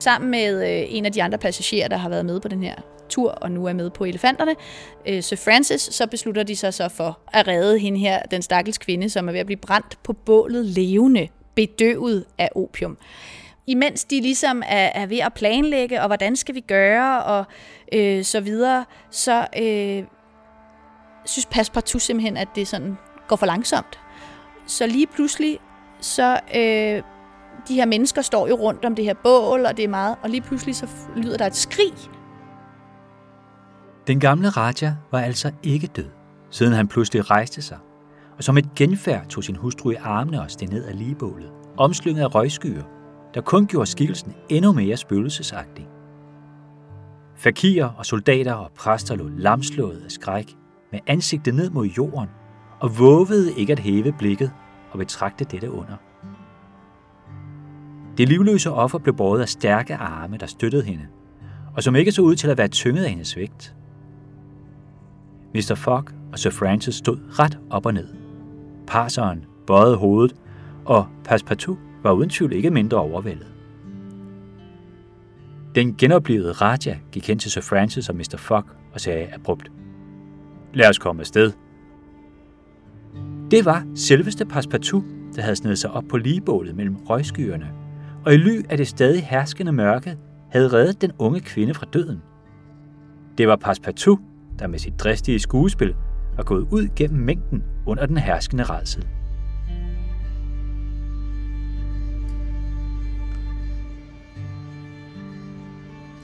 Sammen 0.01 0.31
med 0.31 0.63
øh, 0.63 0.95
en 0.95 1.05
af 1.05 1.11
de 1.11 1.23
andre 1.23 1.37
passagerer, 1.37 1.87
der 1.87 1.97
har 1.97 2.09
været 2.09 2.25
med 2.25 2.39
på 2.39 2.47
den 2.47 2.63
her 2.63 2.75
tur, 3.09 3.31
og 3.31 3.51
nu 3.51 3.65
er 3.65 3.73
med 3.73 3.89
på 3.89 4.03
elefanterne, 4.03 4.55
øh, 5.07 5.23
Sir 5.23 5.37
Francis, 5.37 5.81
så 5.81 6.07
beslutter 6.07 6.43
de 6.43 6.55
sig 6.55 6.73
så 6.73 6.89
for 6.89 7.19
at 7.33 7.47
redde 7.47 7.79
hende 7.79 7.99
her, 7.99 8.19
den 8.31 8.41
stakkels 8.41 8.77
kvinde, 8.77 9.09
som 9.09 9.27
er 9.27 9.31
ved 9.31 9.39
at 9.39 9.45
blive 9.45 9.57
brændt 9.57 9.97
på 10.03 10.13
bålet 10.13 10.65
levende, 10.65 11.27
bedøvet 11.55 12.25
af 12.37 12.49
opium. 12.55 12.97
Imens 13.69 14.05
de 14.05 14.21
ligesom 14.21 14.63
er, 14.65 14.89
er 14.95 15.05
ved 15.05 15.17
at 15.17 15.33
planlægge, 15.33 16.01
og 16.01 16.07
hvordan 16.07 16.35
skal 16.35 16.55
vi 16.55 16.61
gøre, 16.61 17.23
og 17.23 17.45
øh, 17.93 18.23
så 18.23 18.41
videre, 18.41 18.85
så 19.11 19.47
øh, 19.61 20.03
synes 21.25 21.45
Passepartout 21.45 22.01
simpelthen, 22.01 22.37
at 22.37 22.47
det 22.55 22.67
sådan 22.67 22.97
går 23.27 23.35
for 23.35 23.45
langsomt. 23.45 23.99
Så 24.67 24.87
lige 24.87 25.07
pludselig, 25.07 25.59
så 26.01 26.39
øh, 26.55 27.03
de 27.67 27.75
her 27.75 27.85
mennesker 27.85 28.21
står 28.21 28.47
jo 28.47 28.55
rundt 28.55 28.85
om 28.85 28.95
det 28.95 29.05
her 29.05 29.13
bål, 29.23 29.65
og 29.65 29.77
det 29.77 29.83
er 29.83 29.89
meget, 29.89 30.15
og 30.23 30.29
lige 30.29 30.41
pludselig 30.41 30.75
så 30.75 30.87
lyder 31.15 31.37
der 31.37 31.45
et 31.45 31.55
skrig. 31.55 31.93
Den 34.07 34.19
gamle 34.19 34.49
Raja 34.49 34.95
var 35.11 35.21
altså 35.21 35.51
ikke 35.63 35.87
død, 35.87 36.09
siden 36.49 36.73
han 36.73 36.87
pludselig 36.87 37.29
rejste 37.29 37.61
sig, 37.61 37.77
og 38.37 38.43
som 38.43 38.57
et 38.57 38.69
genfærd 38.75 39.27
tog 39.27 39.43
sin 39.43 39.55
hustru 39.55 39.91
i 39.91 39.95
armene 39.95 40.41
og 40.41 40.51
steg 40.51 40.69
ned 40.69 40.85
af 40.85 40.97
ligebålet, 40.97 41.51
omslynget 41.77 42.21
af 42.21 42.35
røgskyer, 42.35 42.83
der 43.33 43.41
kun 43.41 43.67
gjorde 43.67 43.89
skikkelsen 43.89 44.33
endnu 44.49 44.71
mere 44.71 44.97
spøgelsesagtig. 44.97 45.87
Fakirer 47.35 47.89
og 47.97 48.05
soldater 48.05 48.53
og 48.53 48.71
præster 48.71 49.15
lå 49.15 49.27
lamslået 49.27 50.01
af 50.05 50.11
skræk, 50.11 50.55
med 50.91 50.99
ansigtet 51.07 51.55
ned 51.55 51.69
mod 51.69 51.85
jorden, 51.85 52.29
og 52.79 52.99
våvede 52.99 53.53
ikke 53.53 53.73
at 53.73 53.79
hæve 53.79 54.13
blikket 54.19 54.51
og 54.91 54.97
betragte 54.97 55.45
dette 55.45 55.71
under. 55.71 55.95
Det 58.17 58.29
livløse 58.29 58.71
offer 58.71 58.97
blev 58.97 59.15
båret 59.15 59.41
af 59.41 59.49
stærke 59.49 59.95
arme, 59.95 60.37
der 60.37 60.45
støttede 60.45 60.83
hende, 60.83 61.07
og 61.75 61.83
som 61.83 61.95
ikke 61.95 62.11
så 62.11 62.21
ud 62.21 62.35
til 62.35 62.49
at 62.49 62.57
være 62.57 62.67
tynget 62.67 63.03
af 63.03 63.09
hendes 63.09 63.37
vægt. 63.37 63.75
Mr. 65.53 65.75
Fogg 65.75 66.05
og 66.31 66.39
Sir 66.39 66.51
Francis 66.51 66.95
stod 66.95 67.17
ret 67.39 67.59
op 67.69 67.85
og 67.85 67.93
ned. 67.93 68.07
Parseren 68.87 69.45
bøjede 69.67 69.95
hovedet, 69.95 70.35
og 70.85 71.07
Passepartout 71.23 71.77
var 72.03 72.11
uden 72.11 72.29
tvivl 72.29 72.53
ikke 72.53 72.69
mindre 72.69 72.97
overvældet. 72.97 73.47
Den 75.75 75.95
genoplevede 75.95 76.51
Raja 76.51 76.97
gik 77.11 77.27
hen 77.27 77.39
til 77.39 77.51
Sir 77.51 77.61
Francis 77.61 78.09
og 78.09 78.15
Mr. 78.15 78.35
Fogg 78.37 78.65
og 78.93 78.99
sagde 78.99 79.33
abrupt, 79.33 79.71
Lad 80.73 80.89
os 80.89 80.97
komme 80.97 81.19
afsted. 81.19 81.51
Det 83.51 83.65
var 83.65 83.85
selveste 83.95 84.45
Passepartout, 84.45 85.03
der 85.35 85.41
havde 85.41 85.55
snedet 85.55 85.79
sig 85.79 85.91
op 85.91 86.03
på 86.09 86.17
ligebålet 86.17 86.75
mellem 86.75 86.95
røgskyerne, 86.95 87.71
og 88.25 88.33
i 88.33 88.37
ly 88.37 88.61
af 88.69 88.77
det 88.77 88.87
stadig 88.87 89.23
herskende 89.23 89.71
mørke 89.71 90.17
havde 90.51 90.73
reddet 90.73 91.01
den 91.01 91.11
unge 91.19 91.39
kvinde 91.39 91.73
fra 91.73 91.85
døden. 91.93 92.21
Det 93.37 93.47
var 93.47 93.55
Passepartout, 93.55 94.19
der 94.59 94.67
med 94.67 94.79
sit 94.79 94.99
dristige 94.99 95.39
skuespil 95.39 95.95
var 96.35 96.43
gået 96.43 96.67
ud 96.71 96.87
gennem 96.95 97.19
mængden 97.19 97.63
under 97.85 98.05
den 98.05 98.17
herskende 98.17 98.63
redsel. 98.63 99.07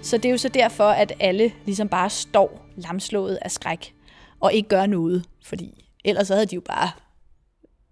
Så 0.06 0.18
det 0.18 0.26
er 0.26 0.32
jo 0.32 0.38
så 0.38 0.50
derfor, 0.50 0.84
at 0.84 1.14
alle 1.20 1.54
ligesom 1.66 1.90
bare 1.90 2.10
står 2.10 2.66
lamslået 2.76 3.40
af 3.42 3.52
skræk 3.52 3.94
og 4.40 4.54
ikke 4.54 4.70
gør 4.70 4.86
noget, 4.86 5.26
fordi 5.44 5.86
ellers 6.04 6.30
havde 6.30 6.46
de 6.46 6.56
jo 6.56 6.62
bare 6.62 6.92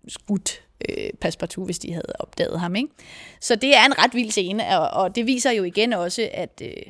skudt 0.08 0.64
øh, 0.90 1.10
Passepartout, 1.22 1.68
hvis 1.68 1.80
de 1.80 1.94
havde 1.94 2.14
opdaget 2.20 2.60
ham. 2.60 2.76
Ikke? 2.76 2.90
Så 3.42 3.56
det 3.56 3.76
er 3.76 3.86
en 3.86 3.98
ret 3.98 4.14
vild 4.14 4.32
scene, 4.32 4.80
og, 4.80 5.02
og 5.04 5.16
det 5.16 5.26
viser 5.26 5.52
jo 5.52 5.64
igen 5.64 5.94
også, 5.94 6.30
at, 6.34 6.62
øh, 6.66 6.84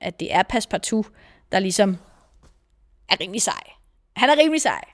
at 0.00 0.20
det 0.20 0.34
er 0.34 0.42
Passepartout, 0.42 1.06
der 1.52 1.58
ligesom 1.58 1.96
er 3.08 3.20
rimelig 3.20 3.42
sej. 3.42 3.62
Han 4.16 4.28
er 4.28 4.36
rimelig 4.38 4.62
sej. 4.62 4.84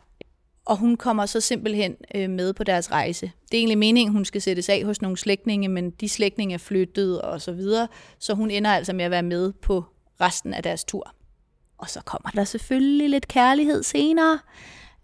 Og 0.66 0.76
hun 0.76 0.96
kommer 0.96 1.26
så 1.26 1.40
simpelthen 1.40 1.96
øh, 2.14 2.30
med 2.30 2.52
på 2.52 2.64
deres 2.64 2.92
rejse. 2.92 3.32
Det 3.50 3.56
er 3.56 3.58
egentlig 3.58 3.78
meningen, 3.78 4.12
hun 4.12 4.24
skal 4.24 4.42
sættes 4.42 4.68
af 4.68 4.84
hos 4.84 5.02
nogle 5.02 5.16
slægtninge, 5.16 5.68
men 5.68 5.90
de 5.90 6.08
slægtninge 6.08 6.54
er 6.54 6.58
flyttet 6.58 7.22
og 7.22 7.40
så 7.40 7.52
videre, 7.52 7.88
så 8.18 8.34
hun 8.34 8.50
ender 8.50 8.70
altså 8.70 8.92
med 8.92 9.04
at 9.04 9.10
være 9.10 9.22
med 9.22 9.52
på 9.52 9.84
resten 10.20 10.54
af 10.54 10.62
deres 10.62 10.84
tur. 10.84 11.14
Og 11.78 11.90
så 11.90 12.00
kommer 12.04 12.30
der 12.30 12.44
selvfølgelig 12.44 13.10
lidt 13.10 13.28
kærlighed 13.28 13.82
senere. 13.82 14.38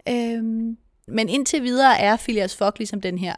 Øhm, 0.08 0.76
men 1.08 1.28
indtil 1.28 1.62
videre 1.62 1.98
er 2.00 2.16
Phileas 2.16 2.56
Fogg 2.56 2.74
ligesom 2.78 3.00
den 3.00 3.18
her 3.18 3.34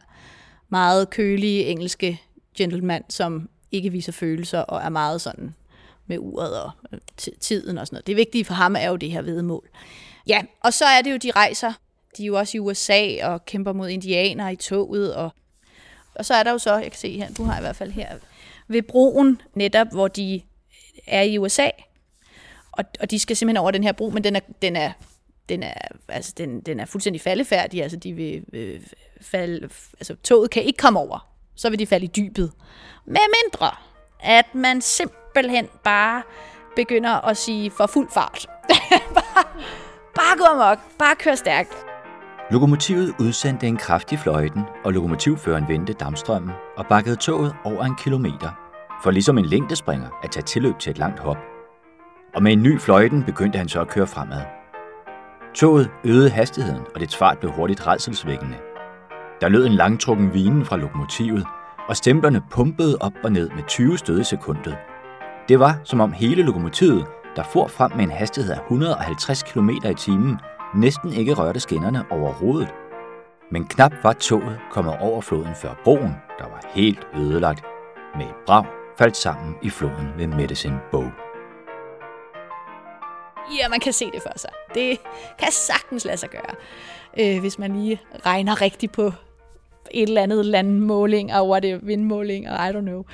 meget 0.69 1.11
kølige 1.11 1.65
engelske 1.65 2.21
gentleman, 2.57 3.03
som 3.09 3.49
ikke 3.73 3.91
viser 3.91 4.13
følelser 4.13 4.61
og 4.61 4.83
er 4.83 4.89
meget 4.89 5.21
sådan 5.21 5.55
med 6.07 6.19
uret 6.19 6.63
og 6.63 6.71
øh, 6.93 6.99
tiden 7.41 7.79
og 7.79 7.87
sådan 7.87 7.95
noget. 7.95 8.07
Det 8.07 8.17
vigtige 8.17 8.45
for 8.45 8.55
ham 8.55 8.77
er 8.77 8.89
jo 8.89 8.97
det 8.97 9.11
her 9.11 9.23
vedmål. 9.23 9.69
Ja, 10.27 10.43
og 10.61 10.73
så 10.73 10.85
er 10.85 11.03
det 11.03 11.13
jo, 11.13 11.17
de 11.17 11.31
rejser. 11.31 11.73
De 12.17 12.23
er 12.23 12.27
jo 12.27 12.39
også 12.39 12.57
i 12.57 12.61
USA 12.61 13.27
og 13.27 13.45
kæmper 13.45 13.73
mod 13.73 13.89
indianere 13.89 14.53
i 14.53 14.57
toget. 14.57 15.15
Og, 15.15 15.31
og 16.15 16.25
så 16.25 16.35
er 16.35 16.43
der 16.43 16.51
jo 16.51 16.59
så, 16.59 16.75
jeg 16.75 16.91
kan 16.91 17.01
se 17.01 17.17
her, 17.17 17.29
du 17.33 17.45
har 17.45 17.59
i 17.59 17.61
hvert 17.61 17.77
fald 17.77 17.93
her, 17.93 18.19
ved 18.69 18.83
broen 18.83 19.43
netop, 19.55 19.87
hvor 19.93 20.09
de 20.09 20.43
er 21.07 21.23
i 21.23 21.39
USA. 21.39 21.71
Og, 22.73 22.85
og 23.01 23.11
de 23.11 23.19
skal 23.19 23.37
simpelthen 23.37 23.61
over 23.61 23.71
den 23.71 23.85
her 23.85 23.93
bro, 23.93 24.11
men 24.11 24.25
den 24.25 24.37
er, 24.37 24.41
den 24.63 24.77
er, 24.77 24.93
den 25.49 25.63
er, 25.63 25.75
altså 26.09 26.33
den, 26.37 26.61
den 26.61 26.81
er 26.81 26.85
fuldstændig 26.85 27.21
faldefærdig. 27.21 27.83
Altså, 27.83 27.97
de 27.97 28.13
vil 28.13 28.45
øh, 28.53 28.81
falde, 29.21 29.69
altså 30.01 30.15
toget 30.25 30.51
kan 30.51 30.63
ikke 30.63 30.77
komme 30.77 31.01
over. 31.01 31.29
Så 31.57 31.71
vil 31.71 31.79
de 31.79 31.87
falde 31.87 32.05
i 32.05 32.11
dybet. 32.17 32.53
Med 33.07 33.21
mindre, 33.43 33.71
at 34.21 34.55
man 34.55 34.81
simpelthen 34.81 35.69
bare 35.85 36.23
begynder 36.77 37.11
at 37.11 37.37
sige 37.37 37.71
for 37.71 37.87
fuld 37.87 38.09
fart. 38.15 38.47
bare, 39.15 39.45
bare 40.15 40.39
gå 40.39 40.45
amok. 40.45 40.79
Bare 40.99 41.17
kør 41.17 41.35
stærkt. 41.35 41.94
Lokomotivet 42.51 43.15
udsendte 43.21 43.67
en 43.67 43.77
kraftig 43.77 44.19
fløjten, 44.19 44.63
og 44.85 44.93
lokomotivføreren 44.93 45.69
vendte 45.69 45.93
dampstrømmen 45.93 46.51
og 46.77 46.87
bakkede 46.87 47.17
toget 47.17 47.55
over 47.65 47.85
en 47.85 47.95
kilometer, 47.97 48.51
for 49.03 49.11
ligesom 49.11 49.39
en 49.39 49.45
længdespringer 49.45 50.09
at 50.23 50.31
tage 50.31 50.45
tilløb 50.45 50.79
til 50.79 50.91
et 50.91 50.99
langt 50.99 51.21
hop. 51.21 51.37
Og 52.35 52.43
med 52.43 52.53
en 52.53 52.63
ny 52.63 52.81
fløjten 52.81 53.23
begyndte 53.23 53.59
han 53.59 53.69
så 53.69 53.81
at 53.81 53.89
køre 53.89 54.07
fremad. 54.07 54.43
Toget 55.55 55.91
øgede 56.05 56.31
hastigheden, 56.31 56.83
og 56.95 57.01
dets 57.01 57.17
fart 57.17 57.39
blev 57.39 57.53
hurtigt 57.53 57.87
redselsvækkende. 57.87 58.57
Der 59.41 59.49
lød 59.49 59.67
en 59.67 59.75
langtrukken 59.75 60.35
vinen 60.35 60.65
fra 60.65 60.77
lokomotivet, 60.77 61.47
og 61.89 61.97
stemplerne 61.97 62.43
pumpede 62.51 62.99
op 63.01 63.13
og 63.25 63.33
ned 63.33 63.51
med 63.51 63.63
20 63.69 63.99
stød 63.99 64.21
i 64.21 64.25
sekundet. 64.25 64.77
Det 65.49 65.61
var 65.61 65.81
som 65.85 66.01
om 66.01 66.13
hele 66.13 66.43
lokomotivet, 66.43 67.07
der 67.37 67.43
for 67.43 67.67
frem 67.67 67.93
med 67.97 68.05
en 68.05 68.11
hastighed 68.11 68.53
af 68.53 68.61
150 68.61 69.43
km 69.43 69.71
i 69.71 69.95
timen, 69.95 70.39
næsten 70.77 71.13
ikke 71.13 71.35
rørte 71.35 71.61
skinnerne 71.61 72.05
overhovedet. 72.11 72.69
Men 73.51 73.65
knap 73.65 73.93
var 74.03 74.13
toget 74.13 74.59
kommet 74.71 74.99
over 75.01 75.21
floden 75.21 75.55
før 75.55 75.81
broen, 75.85 76.13
der 76.39 76.45
var 76.45 76.71
helt 76.75 77.07
ødelagt, 77.17 77.65
med 78.17 78.27
et 78.27 78.35
brag 78.47 78.65
faldt 78.99 79.17
sammen 79.17 79.55
i 79.63 79.71
floden 79.71 80.09
ved 80.17 80.27
Medicine 80.27 80.81
Bow. 80.91 81.05
Ja, 83.59 83.69
man 83.69 83.81
kan 83.81 83.93
se 83.93 84.11
det 84.11 84.23
for 84.23 84.33
sig. 84.37 84.51
Det 84.75 84.99
kan 85.39 85.53
sagtens 85.53 86.05
lade 86.05 86.17
sig 86.17 86.31
gøre, 86.31 86.55
øh, 87.19 87.41
hvis 87.41 87.59
man 87.59 87.77
lige 87.77 88.01
regner 88.27 88.61
rigtigt 88.61 88.93
på 88.93 89.13
et 89.91 90.09
eller 90.09 90.23
andet 90.23 90.47
landmåling, 90.47 91.35
og 91.35 91.49
what 91.49 91.63
det 91.63 91.87
vindmåling, 91.87 92.51
og 92.51 92.69
I 92.69 92.71
don't 92.71 92.81
know. 92.81 93.05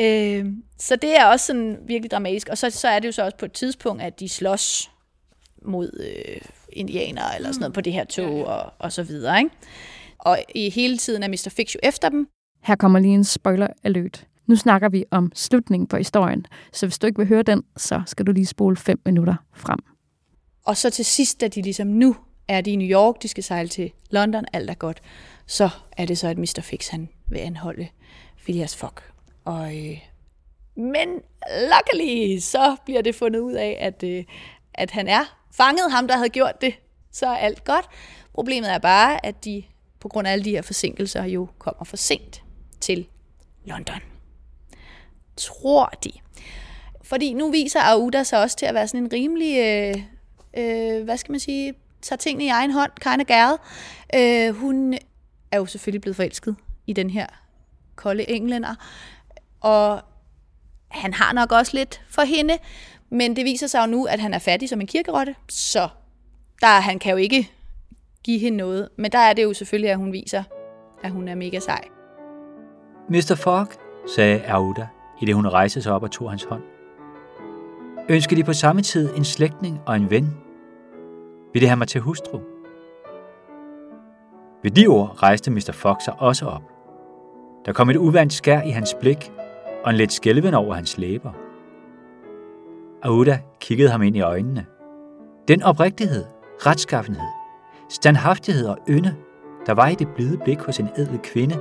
Øh, 0.00 0.46
så 0.78 0.96
det 0.96 1.16
er 1.16 1.26
også 1.26 1.46
sådan 1.46 1.78
virkelig 1.86 2.10
dramatisk. 2.10 2.48
Og 2.48 2.58
så, 2.58 2.70
så 2.70 2.88
er 2.88 2.98
det 2.98 3.06
jo 3.06 3.12
så 3.12 3.24
også 3.24 3.36
på 3.36 3.44
et 3.44 3.52
tidspunkt, 3.52 4.02
at 4.02 4.20
de 4.20 4.28
slås 4.28 4.90
mod 5.62 6.06
øh, 6.06 6.40
indianere 6.72 7.36
eller 7.36 7.52
sådan 7.52 7.60
noget 7.60 7.74
på 7.74 7.80
det 7.80 7.92
her 7.92 8.04
tog 8.04 8.46
og, 8.46 8.72
og 8.78 8.92
så 8.92 9.02
videre. 9.02 9.38
Ikke? 9.38 9.50
Og 10.18 10.38
i 10.54 10.70
hele 10.70 10.98
tiden 10.98 11.22
er 11.22 11.28
Mr. 11.28 11.52
Fix 11.56 11.74
jo 11.74 11.80
efter 11.82 12.08
dem. 12.08 12.28
Her 12.62 12.76
kommer 12.76 12.98
lige 12.98 13.14
en 13.14 13.24
spoiler 13.24 13.66
alert. 13.84 14.26
Nu 14.46 14.56
snakker 14.56 14.88
vi 14.88 15.04
om 15.10 15.32
slutningen 15.34 15.86
på 15.86 15.96
historien, 15.96 16.46
så 16.72 16.86
hvis 16.86 16.98
du 16.98 17.06
ikke 17.06 17.18
vil 17.18 17.28
høre 17.28 17.42
den, 17.42 17.62
så 17.76 18.02
skal 18.06 18.26
du 18.26 18.32
lige 18.32 18.46
spole 18.46 18.76
5 18.76 19.00
minutter 19.04 19.34
frem. 19.54 19.78
Og 20.64 20.76
så 20.76 20.90
til 20.90 21.04
sidst, 21.04 21.40
da 21.40 21.48
de 21.48 21.62
ligesom 21.62 21.86
nu 21.86 22.16
er 22.48 22.60
de 22.60 22.70
i 22.70 22.76
New 22.76 22.88
York, 22.88 23.22
de 23.22 23.28
skal 23.28 23.44
sejle 23.44 23.68
til 23.68 23.92
London, 24.10 24.44
alt 24.52 24.70
er 24.70 24.74
godt, 24.74 25.02
så 25.46 25.68
er 25.92 26.06
det 26.06 26.18
så, 26.18 26.28
at 26.28 26.38
Mr. 26.38 26.60
Fix 26.62 26.88
han 26.88 27.08
vil 27.28 27.38
anholde 27.38 27.88
Phileas 28.44 28.76
Fogg. 28.76 28.94
Og, 29.44 29.76
øh, 29.76 29.98
men 30.76 31.08
luckily, 31.50 32.38
så 32.38 32.76
bliver 32.84 33.02
det 33.02 33.14
fundet 33.14 33.40
ud 33.40 33.52
af, 33.52 33.78
at, 33.80 34.02
øh, 34.02 34.24
at 34.74 34.90
han 34.90 35.08
er 35.08 35.39
fanget, 35.50 35.92
ham 35.92 36.08
der 36.08 36.16
havde 36.16 36.28
gjort 36.28 36.60
det. 36.60 36.74
Så 37.12 37.26
er 37.26 37.36
alt 37.36 37.64
godt. 37.64 37.88
Problemet 38.34 38.72
er 38.72 38.78
bare, 38.78 39.26
at 39.26 39.44
de 39.44 39.62
på 40.00 40.08
grund 40.08 40.28
af 40.28 40.32
alle 40.32 40.44
de 40.44 40.50
her 40.50 40.62
forsinkelser 40.62 41.24
jo 41.24 41.48
kommer 41.58 41.84
for 41.84 41.96
sent 41.96 42.42
til 42.80 43.06
London. 43.64 44.00
Tror 45.36 45.86
de. 46.04 46.12
Fordi 47.02 47.32
nu 47.32 47.50
viser 47.50 47.80
Aouda 47.80 48.22
sig 48.22 48.42
også 48.42 48.56
til 48.56 48.66
at 48.66 48.74
være 48.74 48.88
sådan 48.88 49.04
en 49.04 49.12
rimelig, 49.12 49.58
øh, 49.58 49.94
øh, 50.56 51.04
hvad 51.04 51.16
skal 51.16 51.32
man 51.32 51.40
sige, 51.40 51.74
tager 52.02 52.16
tingene 52.16 52.44
i 52.44 52.48
egen 52.48 52.70
hånd, 52.70 52.92
kind 53.00 53.20
of 53.20 53.26
girl. 53.26 53.58
Øh, 54.14 54.54
hun 54.56 54.94
er 55.50 55.56
jo 55.56 55.66
selvfølgelig 55.66 56.00
blevet 56.00 56.16
forelsket 56.16 56.56
i 56.86 56.92
den 56.92 57.10
her 57.10 57.26
kolde 57.96 58.30
englænder. 58.30 58.74
Og 59.60 60.00
han 60.88 61.14
har 61.14 61.32
nok 61.32 61.52
også 61.52 61.76
lidt 61.76 62.02
for 62.08 62.22
hende, 62.22 62.58
men 63.10 63.36
det 63.36 63.44
viser 63.44 63.66
sig 63.66 63.80
jo 63.86 63.90
nu, 63.90 64.04
at 64.04 64.20
han 64.20 64.34
er 64.34 64.38
fattig 64.38 64.68
som 64.68 64.80
en 64.80 64.86
kirkerotte, 64.86 65.34
så 65.48 65.88
der, 66.60 66.80
han 66.80 66.98
kan 66.98 67.10
jo 67.10 67.16
ikke 67.16 67.50
give 68.24 68.38
hende 68.38 68.58
noget. 68.58 68.88
Men 68.96 69.12
der 69.12 69.18
er 69.18 69.32
det 69.32 69.42
jo 69.42 69.52
selvfølgelig, 69.52 69.90
at 69.90 69.96
hun 69.96 70.12
viser, 70.12 70.42
at 71.02 71.10
hun 71.10 71.28
er 71.28 71.34
mega 71.34 71.58
sej. 71.58 71.84
Mr. 73.08 73.34
Fogg, 73.34 73.68
sagde 74.16 74.42
Auda, 74.48 74.86
i 75.20 75.24
det 75.24 75.34
hun 75.34 75.46
rejste 75.46 75.82
sig 75.82 75.92
op 75.92 76.02
og 76.02 76.10
tog 76.10 76.30
hans 76.30 76.44
hånd. 76.44 76.62
Ønsker 78.08 78.36
de 78.36 78.44
på 78.44 78.52
samme 78.52 78.82
tid 78.82 79.14
en 79.16 79.24
slægtning 79.24 79.80
og 79.86 79.96
en 79.96 80.10
ven? 80.10 80.36
Vil 81.52 81.62
det 81.62 81.68
have 81.68 81.76
mig 81.76 81.88
til 81.88 82.00
hustru? 82.00 82.40
Ved 84.62 84.70
de 84.70 84.86
ord 84.86 85.22
rejste 85.22 85.50
Mr. 85.50 85.70
Fox 85.72 86.02
sig 86.04 86.14
også 86.18 86.46
op. 86.46 86.62
Der 87.66 87.72
kom 87.72 87.90
et 87.90 87.96
uvandt 87.96 88.32
skær 88.32 88.62
i 88.62 88.70
hans 88.70 88.94
blik 89.00 89.32
og 89.84 89.90
en 89.90 89.96
let 89.96 90.12
skælven 90.12 90.54
over 90.54 90.74
hans 90.74 90.98
læber. 90.98 91.32
Auda 93.02 93.38
kiggede 93.60 93.90
ham 93.90 94.02
ind 94.02 94.16
i 94.16 94.20
øjnene. 94.20 94.66
Den 95.48 95.62
oprigtighed, 95.62 96.24
retskaffenhed, 96.66 97.28
standhaftighed 97.88 98.66
og 98.66 98.78
ynde, 98.88 99.14
der 99.66 99.72
var 99.74 99.88
i 99.88 99.94
det 99.94 100.08
blide 100.08 100.38
blik 100.44 100.58
hos 100.58 100.78
en 100.78 100.88
ædel 100.96 101.18
kvinde, 101.18 101.54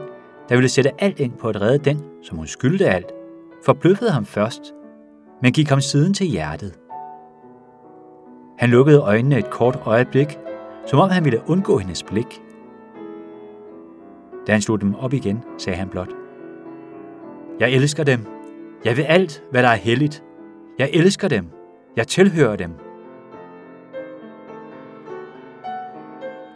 der 0.50 0.55
ville 0.55 0.69
sætte 0.69 0.91
alt 1.03 1.19
ind 1.19 1.31
på 1.31 1.50
at 1.50 1.62
redde 1.62 1.89
den, 1.89 2.01
som 2.24 2.38
hun 2.38 2.48
skyldte 2.48 2.89
alt, 2.89 3.12
forbløffede 3.65 4.12
ham 4.12 4.25
først, 4.25 4.74
men 5.41 5.53
gik 5.53 5.69
ham 5.69 5.81
siden 5.81 6.13
til 6.13 6.27
hjertet. 6.27 6.79
Han 8.58 8.69
lukkede 8.69 9.00
øjnene 9.00 9.38
et 9.38 9.50
kort 9.50 9.79
øjeblik, 9.86 10.39
som 10.88 11.00
om 11.00 11.10
han 11.10 11.25
ville 11.25 11.41
undgå 11.48 11.77
hendes 11.77 12.03
blik. 12.03 12.41
Da 14.48 14.51
han 14.51 14.62
slog 14.62 14.81
dem 14.81 14.96
op 14.96 15.13
igen, 15.13 15.43
sagde 15.58 15.79
han 15.79 15.89
blot. 15.89 16.10
Jeg 17.60 17.72
elsker 17.72 18.03
dem. 18.03 18.25
Jeg 18.86 18.98
vil 18.98 19.03
alt, 19.03 19.43
hvad 19.51 19.63
der 19.63 19.69
er 19.69 19.75
helligt. 19.75 20.24
Jeg 20.80 20.90
elsker 20.94 21.28
dem. 21.28 21.50
Jeg 21.96 22.08
tilhører 22.08 22.56
dem. 22.56 22.72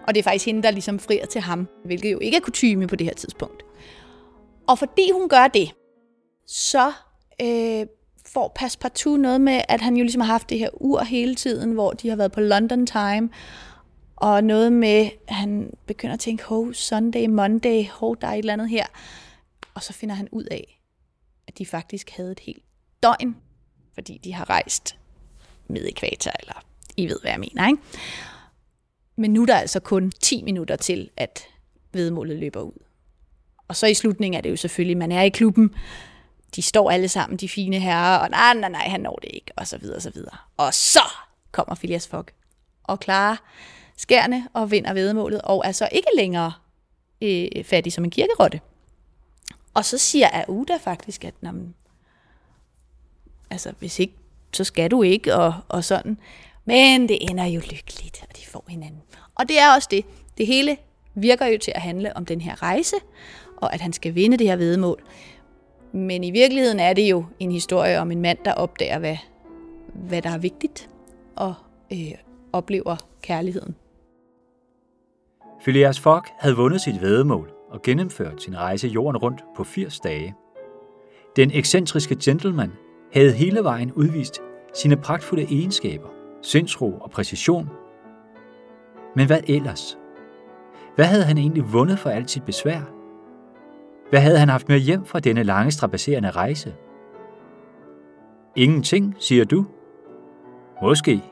Og 0.07 0.15
det 0.15 0.19
er 0.19 0.23
faktisk 0.23 0.45
hende, 0.45 0.63
der 0.63 0.71
ligesom 0.71 0.99
frier 0.99 1.25
til 1.25 1.41
ham, 1.41 1.67
hvilket 1.85 2.11
jo 2.11 2.19
ikke 2.19 2.37
er 2.37 2.41
kutyme 2.41 2.87
på 2.87 2.95
det 2.95 3.07
her 3.07 3.13
tidspunkt. 3.13 3.63
Og 4.67 4.79
fordi 4.79 5.11
hun 5.13 5.29
gør 5.29 5.47
det, 5.47 5.71
så 6.47 6.91
øh, 7.41 7.85
får 8.25 8.51
Passepartout 8.55 9.19
noget 9.19 9.41
med, 9.41 9.61
at 9.69 9.81
han 9.81 9.97
jo 9.97 10.03
ligesom 10.03 10.21
har 10.21 10.31
haft 10.31 10.49
det 10.49 10.59
her 10.59 10.69
ur 10.73 11.03
hele 11.03 11.35
tiden, 11.35 11.71
hvor 11.71 11.91
de 11.91 12.09
har 12.09 12.15
været 12.15 12.31
på 12.31 12.39
London 12.39 12.85
Time, 12.85 13.29
og 14.15 14.43
noget 14.43 14.73
med, 14.73 15.09
at 15.27 15.35
han 15.35 15.73
begynder 15.85 16.13
at 16.13 16.19
tænke, 16.19 16.43
ho, 16.43 16.73
Sunday, 16.73 17.27
Monday, 17.27 17.87
ho, 17.89 18.13
der 18.13 18.27
er 18.27 18.31
et 18.31 18.39
eller 18.39 18.53
andet 18.53 18.69
her. 18.69 18.85
Og 19.73 19.83
så 19.83 19.93
finder 19.93 20.15
han 20.15 20.27
ud 20.31 20.43
af, 20.43 20.81
at 21.47 21.57
de 21.57 21.65
faktisk 21.65 22.09
havde 22.09 22.31
et 22.31 22.39
helt 22.39 22.63
døgn, 23.03 23.35
fordi 23.93 24.19
de 24.23 24.33
har 24.33 24.49
rejst 24.49 24.95
med 25.67 25.87
ekvator, 25.87 26.31
eller 26.39 26.65
I 26.97 27.07
ved, 27.07 27.19
hvad 27.21 27.31
jeg 27.31 27.39
mener, 27.39 27.67
ikke? 27.67 27.81
Men 29.15 29.33
nu 29.33 29.41
er 29.41 29.45
der 29.45 29.55
altså 29.55 29.79
kun 29.79 30.11
10 30.21 30.43
minutter 30.43 30.75
til, 30.75 31.09
at 31.17 31.43
vedmålet 31.91 32.37
løber 32.37 32.61
ud. 32.61 32.83
Og 33.67 33.75
så 33.75 33.87
i 33.87 33.93
slutningen 33.93 34.37
er 34.37 34.41
det 34.41 34.51
jo 34.51 34.55
selvfølgelig, 34.55 34.97
man 34.97 35.11
er 35.11 35.21
i 35.21 35.29
klubben, 35.29 35.75
de 36.55 36.61
står 36.61 36.91
alle 36.91 37.07
sammen, 37.07 37.37
de 37.37 37.49
fine 37.49 37.79
herrer, 37.79 38.17
og 38.17 38.29
nej, 38.29 38.53
nej, 38.53 38.69
nej, 38.69 38.87
han 38.89 39.01
når 39.01 39.19
det 39.21 39.29
ikke, 39.33 39.51
og 39.55 39.67
så 39.67 39.77
videre, 39.77 39.95
og 39.95 40.01
så 40.01 40.09
videre. 40.09 40.37
Og 40.57 40.73
så 40.73 41.03
kommer 41.51 41.75
Phileas 41.75 42.07
Fogg 42.07 42.27
og 42.83 42.99
klarer 42.99 43.35
skærne 43.97 44.47
og 44.53 44.71
vinder 44.71 44.93
vedmålet, 44.93 45.41
og 45.41 45.63
er 45.65 45.71
så 45.71 45.89
ikke 45.91 46.07
længere 46.15 46.53
øh, 47.21 47.63
fattig 47.63 47.93
som 47.93 48.03
en 48.03 48.11
kirkerotte. 48.11 48.61
Og 49.73 49.85
så 49.85 49.97
siger 49.97 50.43
Auda 50.47 50.77
faktisk, 50.77 51.23
at 51.25 51.33
jamen, 51.43 51.75
altså, 53.53 53.73
hvis 53.79 53.99
ikke, 53.99 54.13
så 54.53 54.63
skal 54.63 54.91
du 54.91 55.03
ikke, 55.03 55.35
og, 55.35 55.53
og 55.69 55.83
sådan. 55.83 56.17
Men 56.65 57.09
det 57.09 57.17
ender 57.29 57.45
jo 57.45 57.59
lykkeligt, 57.59 58.25
og 58.29 58.37
de 58.37 58.45
får 58.47 58.65
hinanden. 58.67 59.01
Og 59.35 59.49
det 59.49 59.59
er 59.59 59.75
også 59.75 59.87
det. 59.91 60.05
Det 60.37 60.47
hele 60.47 60.77
virker 61.15 61.45
jo 61.45 61.57
til 61.57 61.71
at 61.75 61.81
handle 61.81 62.17
om 62.17 62.25
den 62.25 62.41
her 62.41 62.63
rejse, 62.63 62.95
og 63.57 63.73
at 63.73 63.81
han 63.81 63.93
skal 63.93 64.15
vinde 64.15 64.37
det 64.37 64.47
her 64.47 64.55
vedmål. 64.55 65.03
Men 65.91 66.23
i 66.23 66.31
virkeligheden 66.31 66.79
er 66.79 66.93
det 66.93 67.09
jo 67.09 67.25
en 67.39 67.51
historie 67.51 67.99
om 67.99 68.11
en 68.11 68.21
mand, 68.21 68.37
der 68.45 68.53
opdager, 68.53 68.99
hvad, 68.99 69.17
hvad 69.93 70.21
der 70.21 70.29
er 70.29 70.37
vigtigt, 70.37 70.89
og 71.35 71.53
øh, 71.91 72.11
oplever 72.53 72.95
kærligheden. 73.21 73.75
Phileas 75.61 75.99
Fogg 75.99 76.23
havde 76.39 76.55
vundet 76.55 76.81
sit 76.81 77.01
vædemål 77.01 77.51
og 77.69 77.81
gennemført 77.81 78.43
sin 78.43 78.57
rejse 78.57 78.87
jorden 78.87 79.17
rundt 79.17 79.43
på 79.55 79.63
80 79.63 79.99
dage. 79.99 80.35
Den 81.35 81.51
ekscentriske 81.51 82.15
gentleman 82.23 82.71
havde 83.13 83.31
hele 83.31 83.63
vejen 83.63 83.91
udvist 83.91 84.41
sine 84.73 84.97
pragtfulde 84.97 85.43
egenskaber, 85.43 86.07
sindsro 86.41 86.91
og 86.91 87.11
præcision. 87.11 87.69
Men 89.15 89.27
hvad 89.27 89.39
ellers? 89.47 89.97
Hvad 90.95 91.05
havde 91.05 91.23
han 91.23 91.37
egentlig 91.37 91.73
vundet 91.73 91.99
for 91.99 92.09
alt 92.09 92.31
sit 92.31 92.43
besvær? 92.43 92.81
Hvad 94.09 94.19
havde 94.19 94.37
han 94.37 94.49
haft 94.49 94.69
med 94.69 94.79
hjem 94.79 95.05
fra 95.05 95.19
denne 95.19 95.43
lange 95.43 95.71
strapasserende 95.71 96.31
rejse? 96.31 96.75
Ingenting, 98.55 99.15
siger 99.19 99.45
du? 99.45 99.65
Måske. 100.81 101.23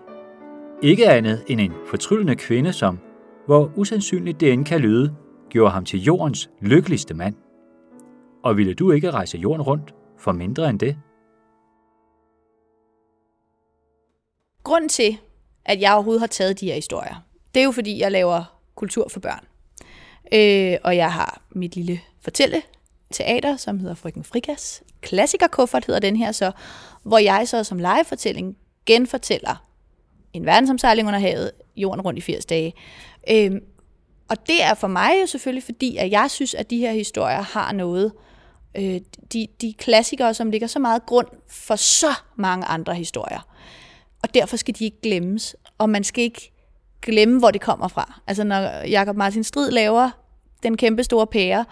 Ikke 0.81 1.09
andet 1.09 1.43
end 1.47 1.61
en 1.61 1.73
fortryllende 1.87 2.35
kvinde, 2.35 2.73
som, 2.73 2.99
hvor 3.45 3.71
usandsynligt 3.75 4.39
det 4.39 4.53
end 4.53 4.65
kan 4.65 4.79
lyde, 4.79 5.15
gjorde 5.49 5.71
ham 5.71 5.85
til 5.85 6.03
jordens 6.03 6.49
lykkeligste 6.59 7.13
mand. 7.13 7.35
Og 8.43 8.57
ville 8.57 8.73
du 8.73 8.91
ikke 8.91 9.11
rejse 9.11 9.37
jorden 9.37 9.61
rundt 9.61 9.95
for 10.17 10.31
mindre 10.31 10.69
end 10.69 10.79
det? 10.79 10.97
Grund 14.63 14.89
til, 14.89 15.17
at 15.65 15.81
jeg 15.81 15.93
overhovedet 15.93 16.21
har 16.21 16.27
taget 16.27 16.59
de 16.59 16.65
her 16.65 16.75
historier, 16.75 17.25
det 17.55 17.59
er 17.61 17.65
jo 17.65 17.71
fordi, 17.71 17.99
jeg 17.99 18.11
laver 18.11 18.59
kultur 18.75 19.07
for 19.09 19.19
børn. 19.19 19.45
Øh, 20.33 20.77
og 20.83 20.95
jeg 20.95 21.13
har 21.13 21.41
mit 21.49 21.75
lille 21.75 22.01
fortælle 22.21 22.61
teater, 23.11 23.57
som 23.57 23.79
hedder 23.79 23.95
Frøken 23.95 24.23
Frikas. 24.23 24.83
Klassikerkuffert 25.01 25.85
hedder 25.85 25.99
den 25.99 26.15
her 26.15 26.31
så, 26.31 26.51
hvor 27.03 27.17
jeg 27.17 27.47
så 27.47 27.63
som 27.63 27.79
legefortælling 27.79 28.57
genfortæller 28.85 29.67
en 30.33 30.45
verdensomsejling 30.45 31.07
under 31.07 31.19
havet, 31.19 31.51
jorden 31.75 32.01
rundt 32.01 32.17
i 32.17 32.21
80 32.21 32.45
dage. 32.45 32.73
Øhm, 33.29 33.59
og 34.29 34.47
det 34.47 34.63
er 34.63 34.73
for 34.73 34.87
mig 34.87 35.11
jo 35.21 35.27
selvfølgelig 35.27 35.63
fordi, 35.63 35.97
at 35.97 36.11
jeg 36.11 36.31
synes, 36.31 36.53
at 36.53 36.69
de 36.69 36.77
her 36.77 36.91
historier 36.91 37.41
har 37.41 37.71
noget, 37.71 38.11
øh, 38.77 39.01
de, 39.33 39.47
de 39.61 39.73
klassikere, 39.73 40.33
som 40.33 40.51
ligger 40.51 40.67
så 40.67 40.79
meget 40.79 41.05
grund 41.05 41.27
for 41.47 41.75
så 41.75 42.13
mange 42.35 42.65
andre 42.65 42.95
historier. 42.95 43.47
Og 44.23 44.33
derfor 44.33 44.57
skal 44.57 44.75
de 44.79 44.85
ikke 44.85 45.01
glemmes, 45.01 45.55
og 45.77 45.89
man 45.89 46.03
skal 46.03 46.23
ikke 46.23 46.51
glemme, 47.01 47.39
hvor 47.39 47.51
det 47.51 47.61
kommer 47.61 47.87
fra. 47.87 48.21
Altså 48.27 48.43
når 48.43 48.85
Jakob 48.85 49.15
Martin 49.15 49.43
Strid 49.43 49.71
laver 49.71 50.09
den 50.63 50.77
kæmpe 50.77 51.03
store 51.03 51.27
pære, 51.27 51.65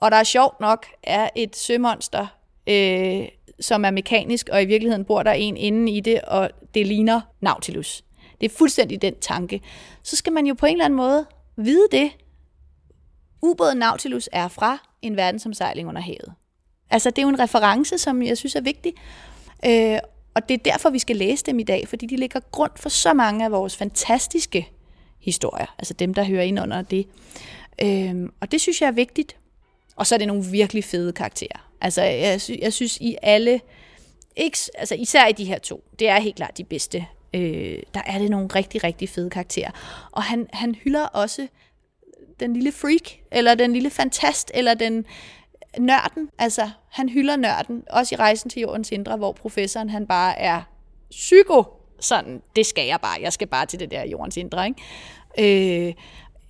og 0.00 0.10
der 0.10 0.16
er 0.16 0.24
sjovt 0.24 0.60
nok 0.60 0.86
er 1.02 1.28
et 1.36 1.56
sømonster, 1.56 2.26
øh, 2.66 3.28
som 3.60 3.84
er 3.84 3.90
mekanisk, 3.90 4.48
og 4.52 4.62
i 4.62 4.66
virkeligheden 4.66 5.04
bor 5.04 5.22
der 5.22 5.32
en 5.32 5.56
inde 5.56 5.92
i 5.92 6.00
det, 6.00 6.20
og 6.20 6.50
det 6.74 6.86
ligner 6.86 7.20
Nautilus. 7.40 8.04
Det 8.40 8.50
er 8.50 8.56
fuldstændig 8.56 9.02
den 9.02 9.14
tanke. 9.20 9.60
Så 10.02 10.16
skal 10.16 10.32
man 10.32 10.46
jo 10.46 10.54
på 10.54 10.66
en 10.66 10.72
eller 10.72 10.84
anden 10.84 10.96
måde 10.96 11.26
vide 11.56 11.88
det. 11.92 12.10
Ubåden 13.42 13.78
Nautilus 13.78 14.28
er 14.32 14.48
fra 14.48 14.78
en 15.02 15.16
verdensomsejling 15.16 15.88
under 15.88 16.00
havet. 16.00 16.32
Altså, 16.90 17.10
det 17.10 17.18
er 17.18 17.22
jo 17.22 17.28
en 17.28 17.40
reference, 17.40 17.98
som 17.98 18.22
jeg 18.22 18.38
synes 18.38 18.54
er 18.54 18.60
vigtig. 18.60 18.92
Øh, 19.66 19.98
og 20.34 20.48
det 20.48 20.54
er 20.54 20.72
derfor, 20.72 20.90
vi 20.90 20.98
skal 20.98 21.16
læse 21.16 21.44
dem 21.44 21.58
i 21.58 21.62
dag, 21.62 21.88
fordi 21.88 22.06
de 22.06 22.16
ligger 22.16 22.40
grund 22.50 22.72
for 22.76 22.88
så 22.88 23.12
mange 23.12 23.44
af 23.44 23.52
vores 23.52 23.76
fantastiske 23.76 24.68
historier. 25.20 25.74
Altså 25.78 25.94
dem, 25.94 26.14
der 26.14 26.24
hører 26.24 26.42
ind 26.42 26.60
under 26.60 26.82
det. 26.82 27.06
Øhm, 27.82 28.32
og 28.40 28.52
det 28.52 28.60
synes 28.60 28.80
jeg 28.80 28.86
er 28.86 28.92
vigtigt. 28.92 29.36
Og 29.96 30.06
så 30.06 30.14
er 30.14 30.18
det 30.18 30.28
nogle 30.28 30.44
virkelig 30.44 30.84
fede 30.84 31.12
karakterer. 31.12 31.70
Altså, 31.80 32.02
jeg, 32.02 32.40
sy- 32.40 32.58
jeg 32.62 32.72
synes 32.72 32.96
i 32.96 33.16
alle, 33.22 33.60
ikke, 34.36 34.58
altså 34.74 34.94
især 34.94 35.26
i 35.26 35.32
de 35.32 35.44
her 35.44 35.58
to, 35.58 35.84
det 35.98 36.08
er 36.08 36.20
helt 36.20 36.36
klart 36.36 36.58
de 36.58 36.64
bedste. 36.64 37.06
Øh, 37.34 37.78
der 37.94 38.02
er 38.06 38.18
det 38.18 38.30
nogle 38.30 38.46
rigtig, 38.46 38.84
rigtig 38.84 39.08
fede 39.08 39.30
karakterer. 39.30 39.70
Og 40.12 40.22
han, 40.22 40.46
han 40.52 40.74
hylder 40.74 41.06
også 41.06 41.46
den 42.40 42.54
lille 42.54 42.72
freak, 42.72 43.10
eller 43.32 43.54
den 43.54 43.72
lille 43.72 43.90
fantast, 43.90 44.50
eller 44.54 44.74
den 44.74 45.06
nørden. 45.78 46.28
Altså, 46.38 46.70
han 46.90 47.08
hylder 47.08 47.36
nørden, 47.36 47.82
også 47.90 48.14
i 48.14 48.18
Rejsen 48.18 48.50
til 48.50 48.62
Jordens 48.62 48.92
Indre, 48.92 49.16
hvor 49.16 49.32
professoren 49.32 49.90
han 49.90 50.06
bare 50.06 50.38
er 50.38 50.62
psyko. 51.10 51.64
Sådan, 52.00 52.42
det 52.56 52.66
skal 52.66 52.86
jeg 52.86 53.00
bare. 53.00 53.16
Jeg 53.22 53.32
skal 53.32 53.46
bare 53.46 53.66
til 53.66 53.80
det 53.80 53.90
der 53.90 54.04
Jordens 54.04 54.36
Indre, 54.36 54.66
ikke? 54.66 55.88
Øh, 55.88 55.94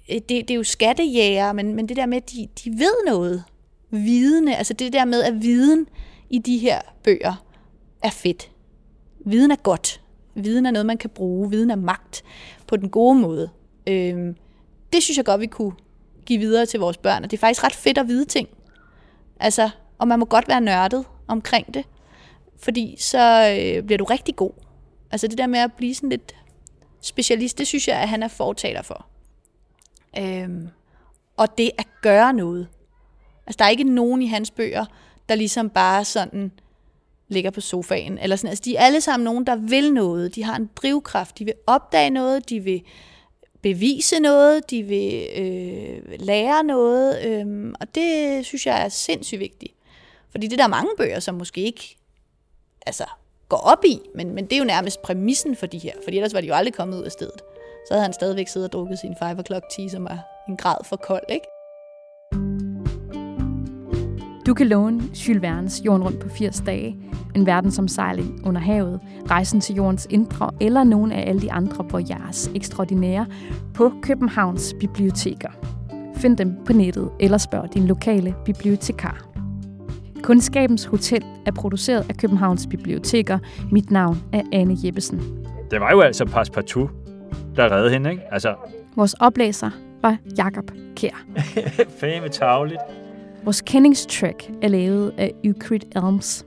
det, 0.09 0.29
det 0.29 0.51
er 0.51 0.55
jo 0.55 0.63
skattejæger, 0.63 1.53
men, 1.53 1.75
men 1.75 1.89
det 1.89 1.97
der 1.97 2.07
med, 2.07 2.17
at 2.17 2.31
de, 2.31 2.49
de 2.65 2.71
ved 2.71 3.07
noget. 3.07 3.45
Vidende, 3.91 4.57
altså 4.57 4.75
det 4.75 4.93
der 4.93 5.05
med, 5.05 5.23
at 5.23 5.43
viden 5.43 5.87
i 6.31 6.39
de 6.39 6.59
her 6.59 6.81
bøger 7.03 7.45
er 8.03 8.11
fedt. 8.11 8.51
Viden 9.27 9.51
er 9.51 9.57
godt. 9.57 10.01
Viden 10.35 10.67
er 10.67 10.71
noget, 10.71 10.87
man 10.87 10.99
kan 10.99 11.11
bruge. 11.11 11.51
Viden 11.51 11.71
er 11.71 11.77
magt 11.77 12.25
på 12.67 12.77
den 12.77 12.89
gode 12.89 13.19
måde. 13.19 13.51
Øh, 13.87 14.35
det 14.93 15.03
synes 15.03 15.17
jeg 15.17 15.25
godt, 15.25 15.41
vi 15.41 15.47
kunne 15.47 15.73
give 16.27 16.39
videre 16.39 16.67
til 16.67 16.81
vores 16.81 16.97
børn, 16.97 17.25
og 17.25 17.31
det 17.31 17.37
er 17.37 17.41
faktisk 17.41 17.65
ret 17.65 17.75
fedt 17.75 17.99
at 17.99 18.09
vide 18.09 18.25
ting. 18.25 18.49
Altså, 19.45 19.71
og 19.99 20.09
man 20.09 20.19
må 20.19 20.25
godt 20.25 20.49
være 20.49 20.61
nørdet 20.61 21.05
omkring 21.29 21.75
det. 21.75 21.85
fordi 22.59 22.97
så 22.99 23.57
øh, 23.59 23.83
bliver 23.83 23.99
du 23.99 24.05
rigtig 24.05 24.37
god. 24.37 24.51
Altså 25.11 25.27
det 25.27 25.39
der 25.39 25.47
med 25.47 25.59
at 25.59 25.73
blive 25.73 25.95
sådan 25.95 26.09
lidt 26.11 26.35
specialist, 27.01 27.59
det 27.59 27.67
synes 27.67 27.89
jeg, 27.89 27.97
at 27.97 28.09
han 28.09 28.23
er 28.23 28.29
fortaler 28.29 28.83
for. 28.83 29.07
Øhm, 30.19 30.69
og 31.37 31.59
det 31.59 31.71
at 31.79 31.87
gøre 32.03 32.33
noget. 32.33 32.69
Altså 33.47 33.57
der 33.59 33.65
er 33.65 33.69
ikke 33.69 33.85
nogen 33.85 34.23
i 34.23 34.27
hans 34.27 34.51
bøger, 34.51 34.85
der 35.29 35.35
ligesom 35.35 35.71
bare 35.71 36.05
sådan 36.05 36.53
ligger 37.29 37.51
på 37.51 37.61
sofaen. 37.61 38.19
Eller 38.19 38.37
sådan. 38.37 38.51
Altså, 38.51 38.63
de 38.65 38.77
er 38.77 38.85
alle 38.85 39.01
sammen 39.01 39.25
nogen, 39.25 39.47
der 39.47 39.57
vil 39.57 39.93
noget. 39.93 40.35
De 40.35 40.45
har 40.45 40.57
en 40.57 40.71
drivkraft. 40.77 41.39
De 41.39 41.45
vil 41.45 41.55
opdage 41.67 42.11
noget. 42.11 42.49
De 42.49 42.61
vil 42.61 42.83
bevise 43.65 44.21
noget. 44.21 44.71
De 44.71 44.83
vil 44.83 45.27
øh, 45.37 46.03
lære 46.19 46.65
noget. 46.65 47.25
Øh, 47.25 47.75
og 47.81 47.95
det 47.95 48.47
synes 48.47 48.67
jeg 48.67 48.85
er 48.85 48.89
sindssygt 48.89 49.41
vigtigt. 49.41 49.75
Fordi 50.31 50.47
det 50.47 50.59
der 50.59 50.65
er 50.65 50.69
mange 50.69 50.91
bøger, 50.97 51.21
som 51.21 51.35
måske 51.35 51.61
ikke 51.61 51.97
altså, 52.87 53.05
går 53.49 53.57
op 53.57 53.85
i, 53.85 54.01
men, 54.15 54.35
men 54.35 54.45
det 54.45 54.53
er 54.53 54.59
jo 54.59 54.65
nærmest 54.65 55.03
præmissen 55.03 55.57
for 55.57 55.67
de 55.67 55.79
her. 55.79 55.93
Fordi 56.05 56.17
ellers 56.17 56.35
var 56.35 56.41
de 56.41 56.47
jo 56.47 56.55
aldrig 56.55 56.75
kommet 56.75 56.99
ud 56.99 57.03
af 57.03 57.13
stedet. 57.13 57.43
Så 57.89 57.95
havde 57.95 58.03
han 58.03 58.13
stadigvæk 58.13 58.49
siddet 58.49 58.69
og 58.69 58.73
drukket 58.73 58.99
sin 58.99 59.15
5 59.19 59.39
o'clock 59.39 59.77
tea, 59.77 59.89
som 59.89 60.07
er 60.07 60.19
en 60.49 60.57
grad 60.57 60.85
for 60.85 60.97
kold, 60.97 61.25
ikke? 61.29 61.47
Du 64.47 64.55
kan 64.55 64.67
låne 64.67 65.01
Jules 65.01 65.43
Verne's 65.45 65.85
Jorden 65.85 66.05
rundt 66.05 66.21
på 66.21 66.29
80 66.29 66.61
dage, 66.67 66.97
en 67.35 67.47
verdensomsejling 67.47 68.47
under 68.47 68.61
havet, 68.61 69.01
rejsen 69.31 69.61
til 69.61 69.75
jordens 69.75 70.07
indre 70.11 70.51
eller 70.61 70.85
nogle 70.85 71.15
af 71.15 71.29
alle 71.29 71.41
de 71.41 71.53
andre 71.53 71.87
voyages 71.91 72.51
ekstraordinære 72.55 73.27
på 73.75 73.93
Københavns 74.03 74.75
biblioteker. 74.81 75.49
Find 76.17 76.37
dem 76.37 76.57
på 76.67 76.73
nettet 76.73 77.11
eller 77.21 77.39
spørg 77.39 77.75
din 77.75 77.87
lokale 77.87 78.35
bibliotekar. 78.45 79.27
Kundskabens 80.23 80.85
Hotel 80.85 81.25
er 81.47 81.53
produceret 81.53 82.07
af 82.09 82.17
Københavns 82.17 82.67
Biblioteker. 82.67 83.39
Mit 83.73 83.91
navn 83.91 84.23
er 84.33 84.43
Anne 84.53 84.77
Jeppesen. 84.85 85.19
Det 85.71 85.81
var 85.81 85.91
jo 85.91 86.01
altså 86.01 86.25
Passepartout, 86.25 86.91
der 87.57 87.73
reddede 87.73 87.93
hende, 87.93 88.11
ikke? 88.11 88.23
Altså, 88.33 88.55
Vores 88.97 89.15
oplæser 89.15 89.71
var 90.03 90.17
Jakob 90.39 90.71
Kær. 90.97 91.25
fame 92.01 92.29
tavligt. 92.29 92.81
Vores 93.45 93.61
kendingstrack 93.61 94.51
er 94.63 94.69
lavet 94.69 95.13
af 95.19 95.33
Euclid 95.45 95.81
Elms. 95.97 96.47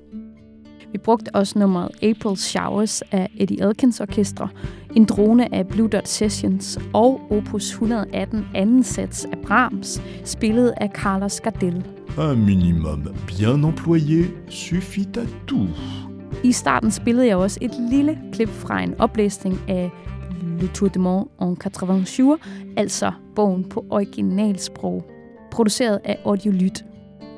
Vi 0.91 0.97
brugte 0.97 1.35
også 1.35 1.59
nummeret 1.59 2.03
April 2.03 2.37
Showers 2.37 3.01
af 3.01 3.29
Eddie 3.37 3.67
Elkins 3.69 4.01
Orkestre, 4.01 4.49
en 4.95 5.05
drone 5.05 5.55
af 5.55 5.67
Blue 5.67 5.89
Dot 5.89 6.07
Sessions 6.07 6.79
og 6.93 7.21
Opus 7.29 7.69
118 7.69 8.45
anden 8.55 8.83
sats 8.83 9.25
af 9.25 9.37
Brahms, 9.37 10.01
spillet 10.23 10.73
af 10.77 10.89
Carlos 10.89 11.41
Gardel. 11.41 11.85
Un 12.17 12.45
minimum 12.45 13.07
bien 13.27 13.65
employé 13.65 14.49
suffit 14.49 15.17
à 15.17 15.25
tout. 15.47 15.69
I 16.43 16.51
starten 16.51 16.91
spillede 16.91 17.27
jeg 17.27 17.37
også 17.37 17.57
et 17.61 17.71
lille 17.91 18.19
klip 18.33 18.49
fra 18.49 18.81
en 18.81 18.95
oplæsning 18.99 19.59
af 19.67 19.91
Le 20.59 20.67
Tour 20.67 20.89
de 20.89 20.99
Mont 20.99 21.31
en 21.41 22.05
87, 22.05 22.39
altså 22.77 23.11
bogen 23.35 23.63
på 23.69 23.85
originalsprog, 23.89 25.16
produceret 25.51 25.99
af 26.03 26.19
Audiolyt. 26.25 26.85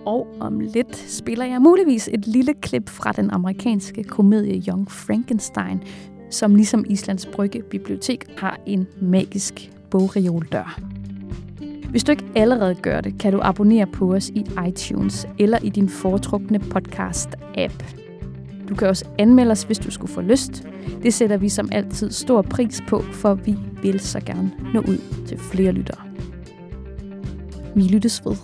Og 0.06 0.28
om 0.40 0.60
lidt 0.60 0.96
spiller 0.96 1.46
jeg 1.46 1.62
muligvis 1.62 2.10
et 2.14 2.28
lille 2.28 2.54
klip 2.54 2.90
fra 2.90 3.12
den 3.12 3.32
amerikanske 3.32 4.04
komedie 4.04 4.64
Young 4.68 4.92
Frankenstein, 4.92 5.84
som 6.30 6.56
ligesom 6.56 6.86
Islands 6.90 7.26
Brygge 7.26 7.62
Bibliotek 7.62 8.26
har 8.38 8.60
en 8.66 8.88
magisk 9.02 9.72
bogreoldør. 9.90 10.80
Hvis 11.90 12.04
du 12.04 12.12
ikke 12.12 12.26
allerede 12.36 12.76
gør 12.76 13.02
det, 13.02 13.18
kan 13.20 13.34
du 13.34 13.40
abonnere 13.44 13.88
på 13.88 14.14
os 14.14 14.30
i 14.30 14.46
iTunes 14.68 15.28
eller 15.40 15.58
i 15.64 15.70
din 15.70 15.90
foretrukne 15.90 16.60
podcast-app. 16.60 17.84
Du 18.70 18.76
kan 18.76 18.88
også 18.88 19.06
anmelde 19.18 19.52
os, 19.52 19.64
hvis 19.64 19.80
du 19.80 19.92
skulle 19.92 20.12
få 20.12 20.22
lyst. 20.22 20.68
Det 21.04 21.14
sætter 21.14 21.38
vi 21.38 21.50
som 21.50 21.70
altid 21.72 22.12
stor 22.12 22.42
pris 22.42 22.82
på, 22.88 23.02
for 23.14 23.34
vi 23.34 23.56
vil 23.82 24.00
så 24.00 24.20
gerne 24.20 24.52
nå 24.74 24.80
ud 24.80 25.26
til 25.28 25.38
flere 25.38 25.72
lyttere. 25.72 26.09
Vi 27.76 27.82
lyttes 27.82 28.26
ved. 28.26 28.38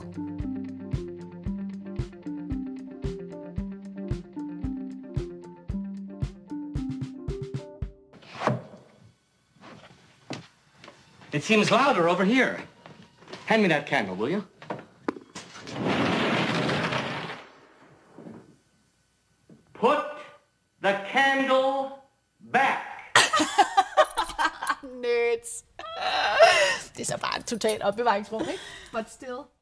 It 11.33 11.43
seems 11.43 11.69
louder 11.69 12.07
over 12.07 12.23
here. 12.23 12.57
Hand 13.45 13.61
me 13.61 13.67
that 13.67 13.85
candle, 13.87 14.15
will 14.15 14.29
you? 14.29 14.43
Et 27.65 27.69
totalt 27.69 27.83
opbevaringsrum, 27.83 28.41
ikke? 28.41 28.59
But 28.93 29.09
still. 29.09 29.54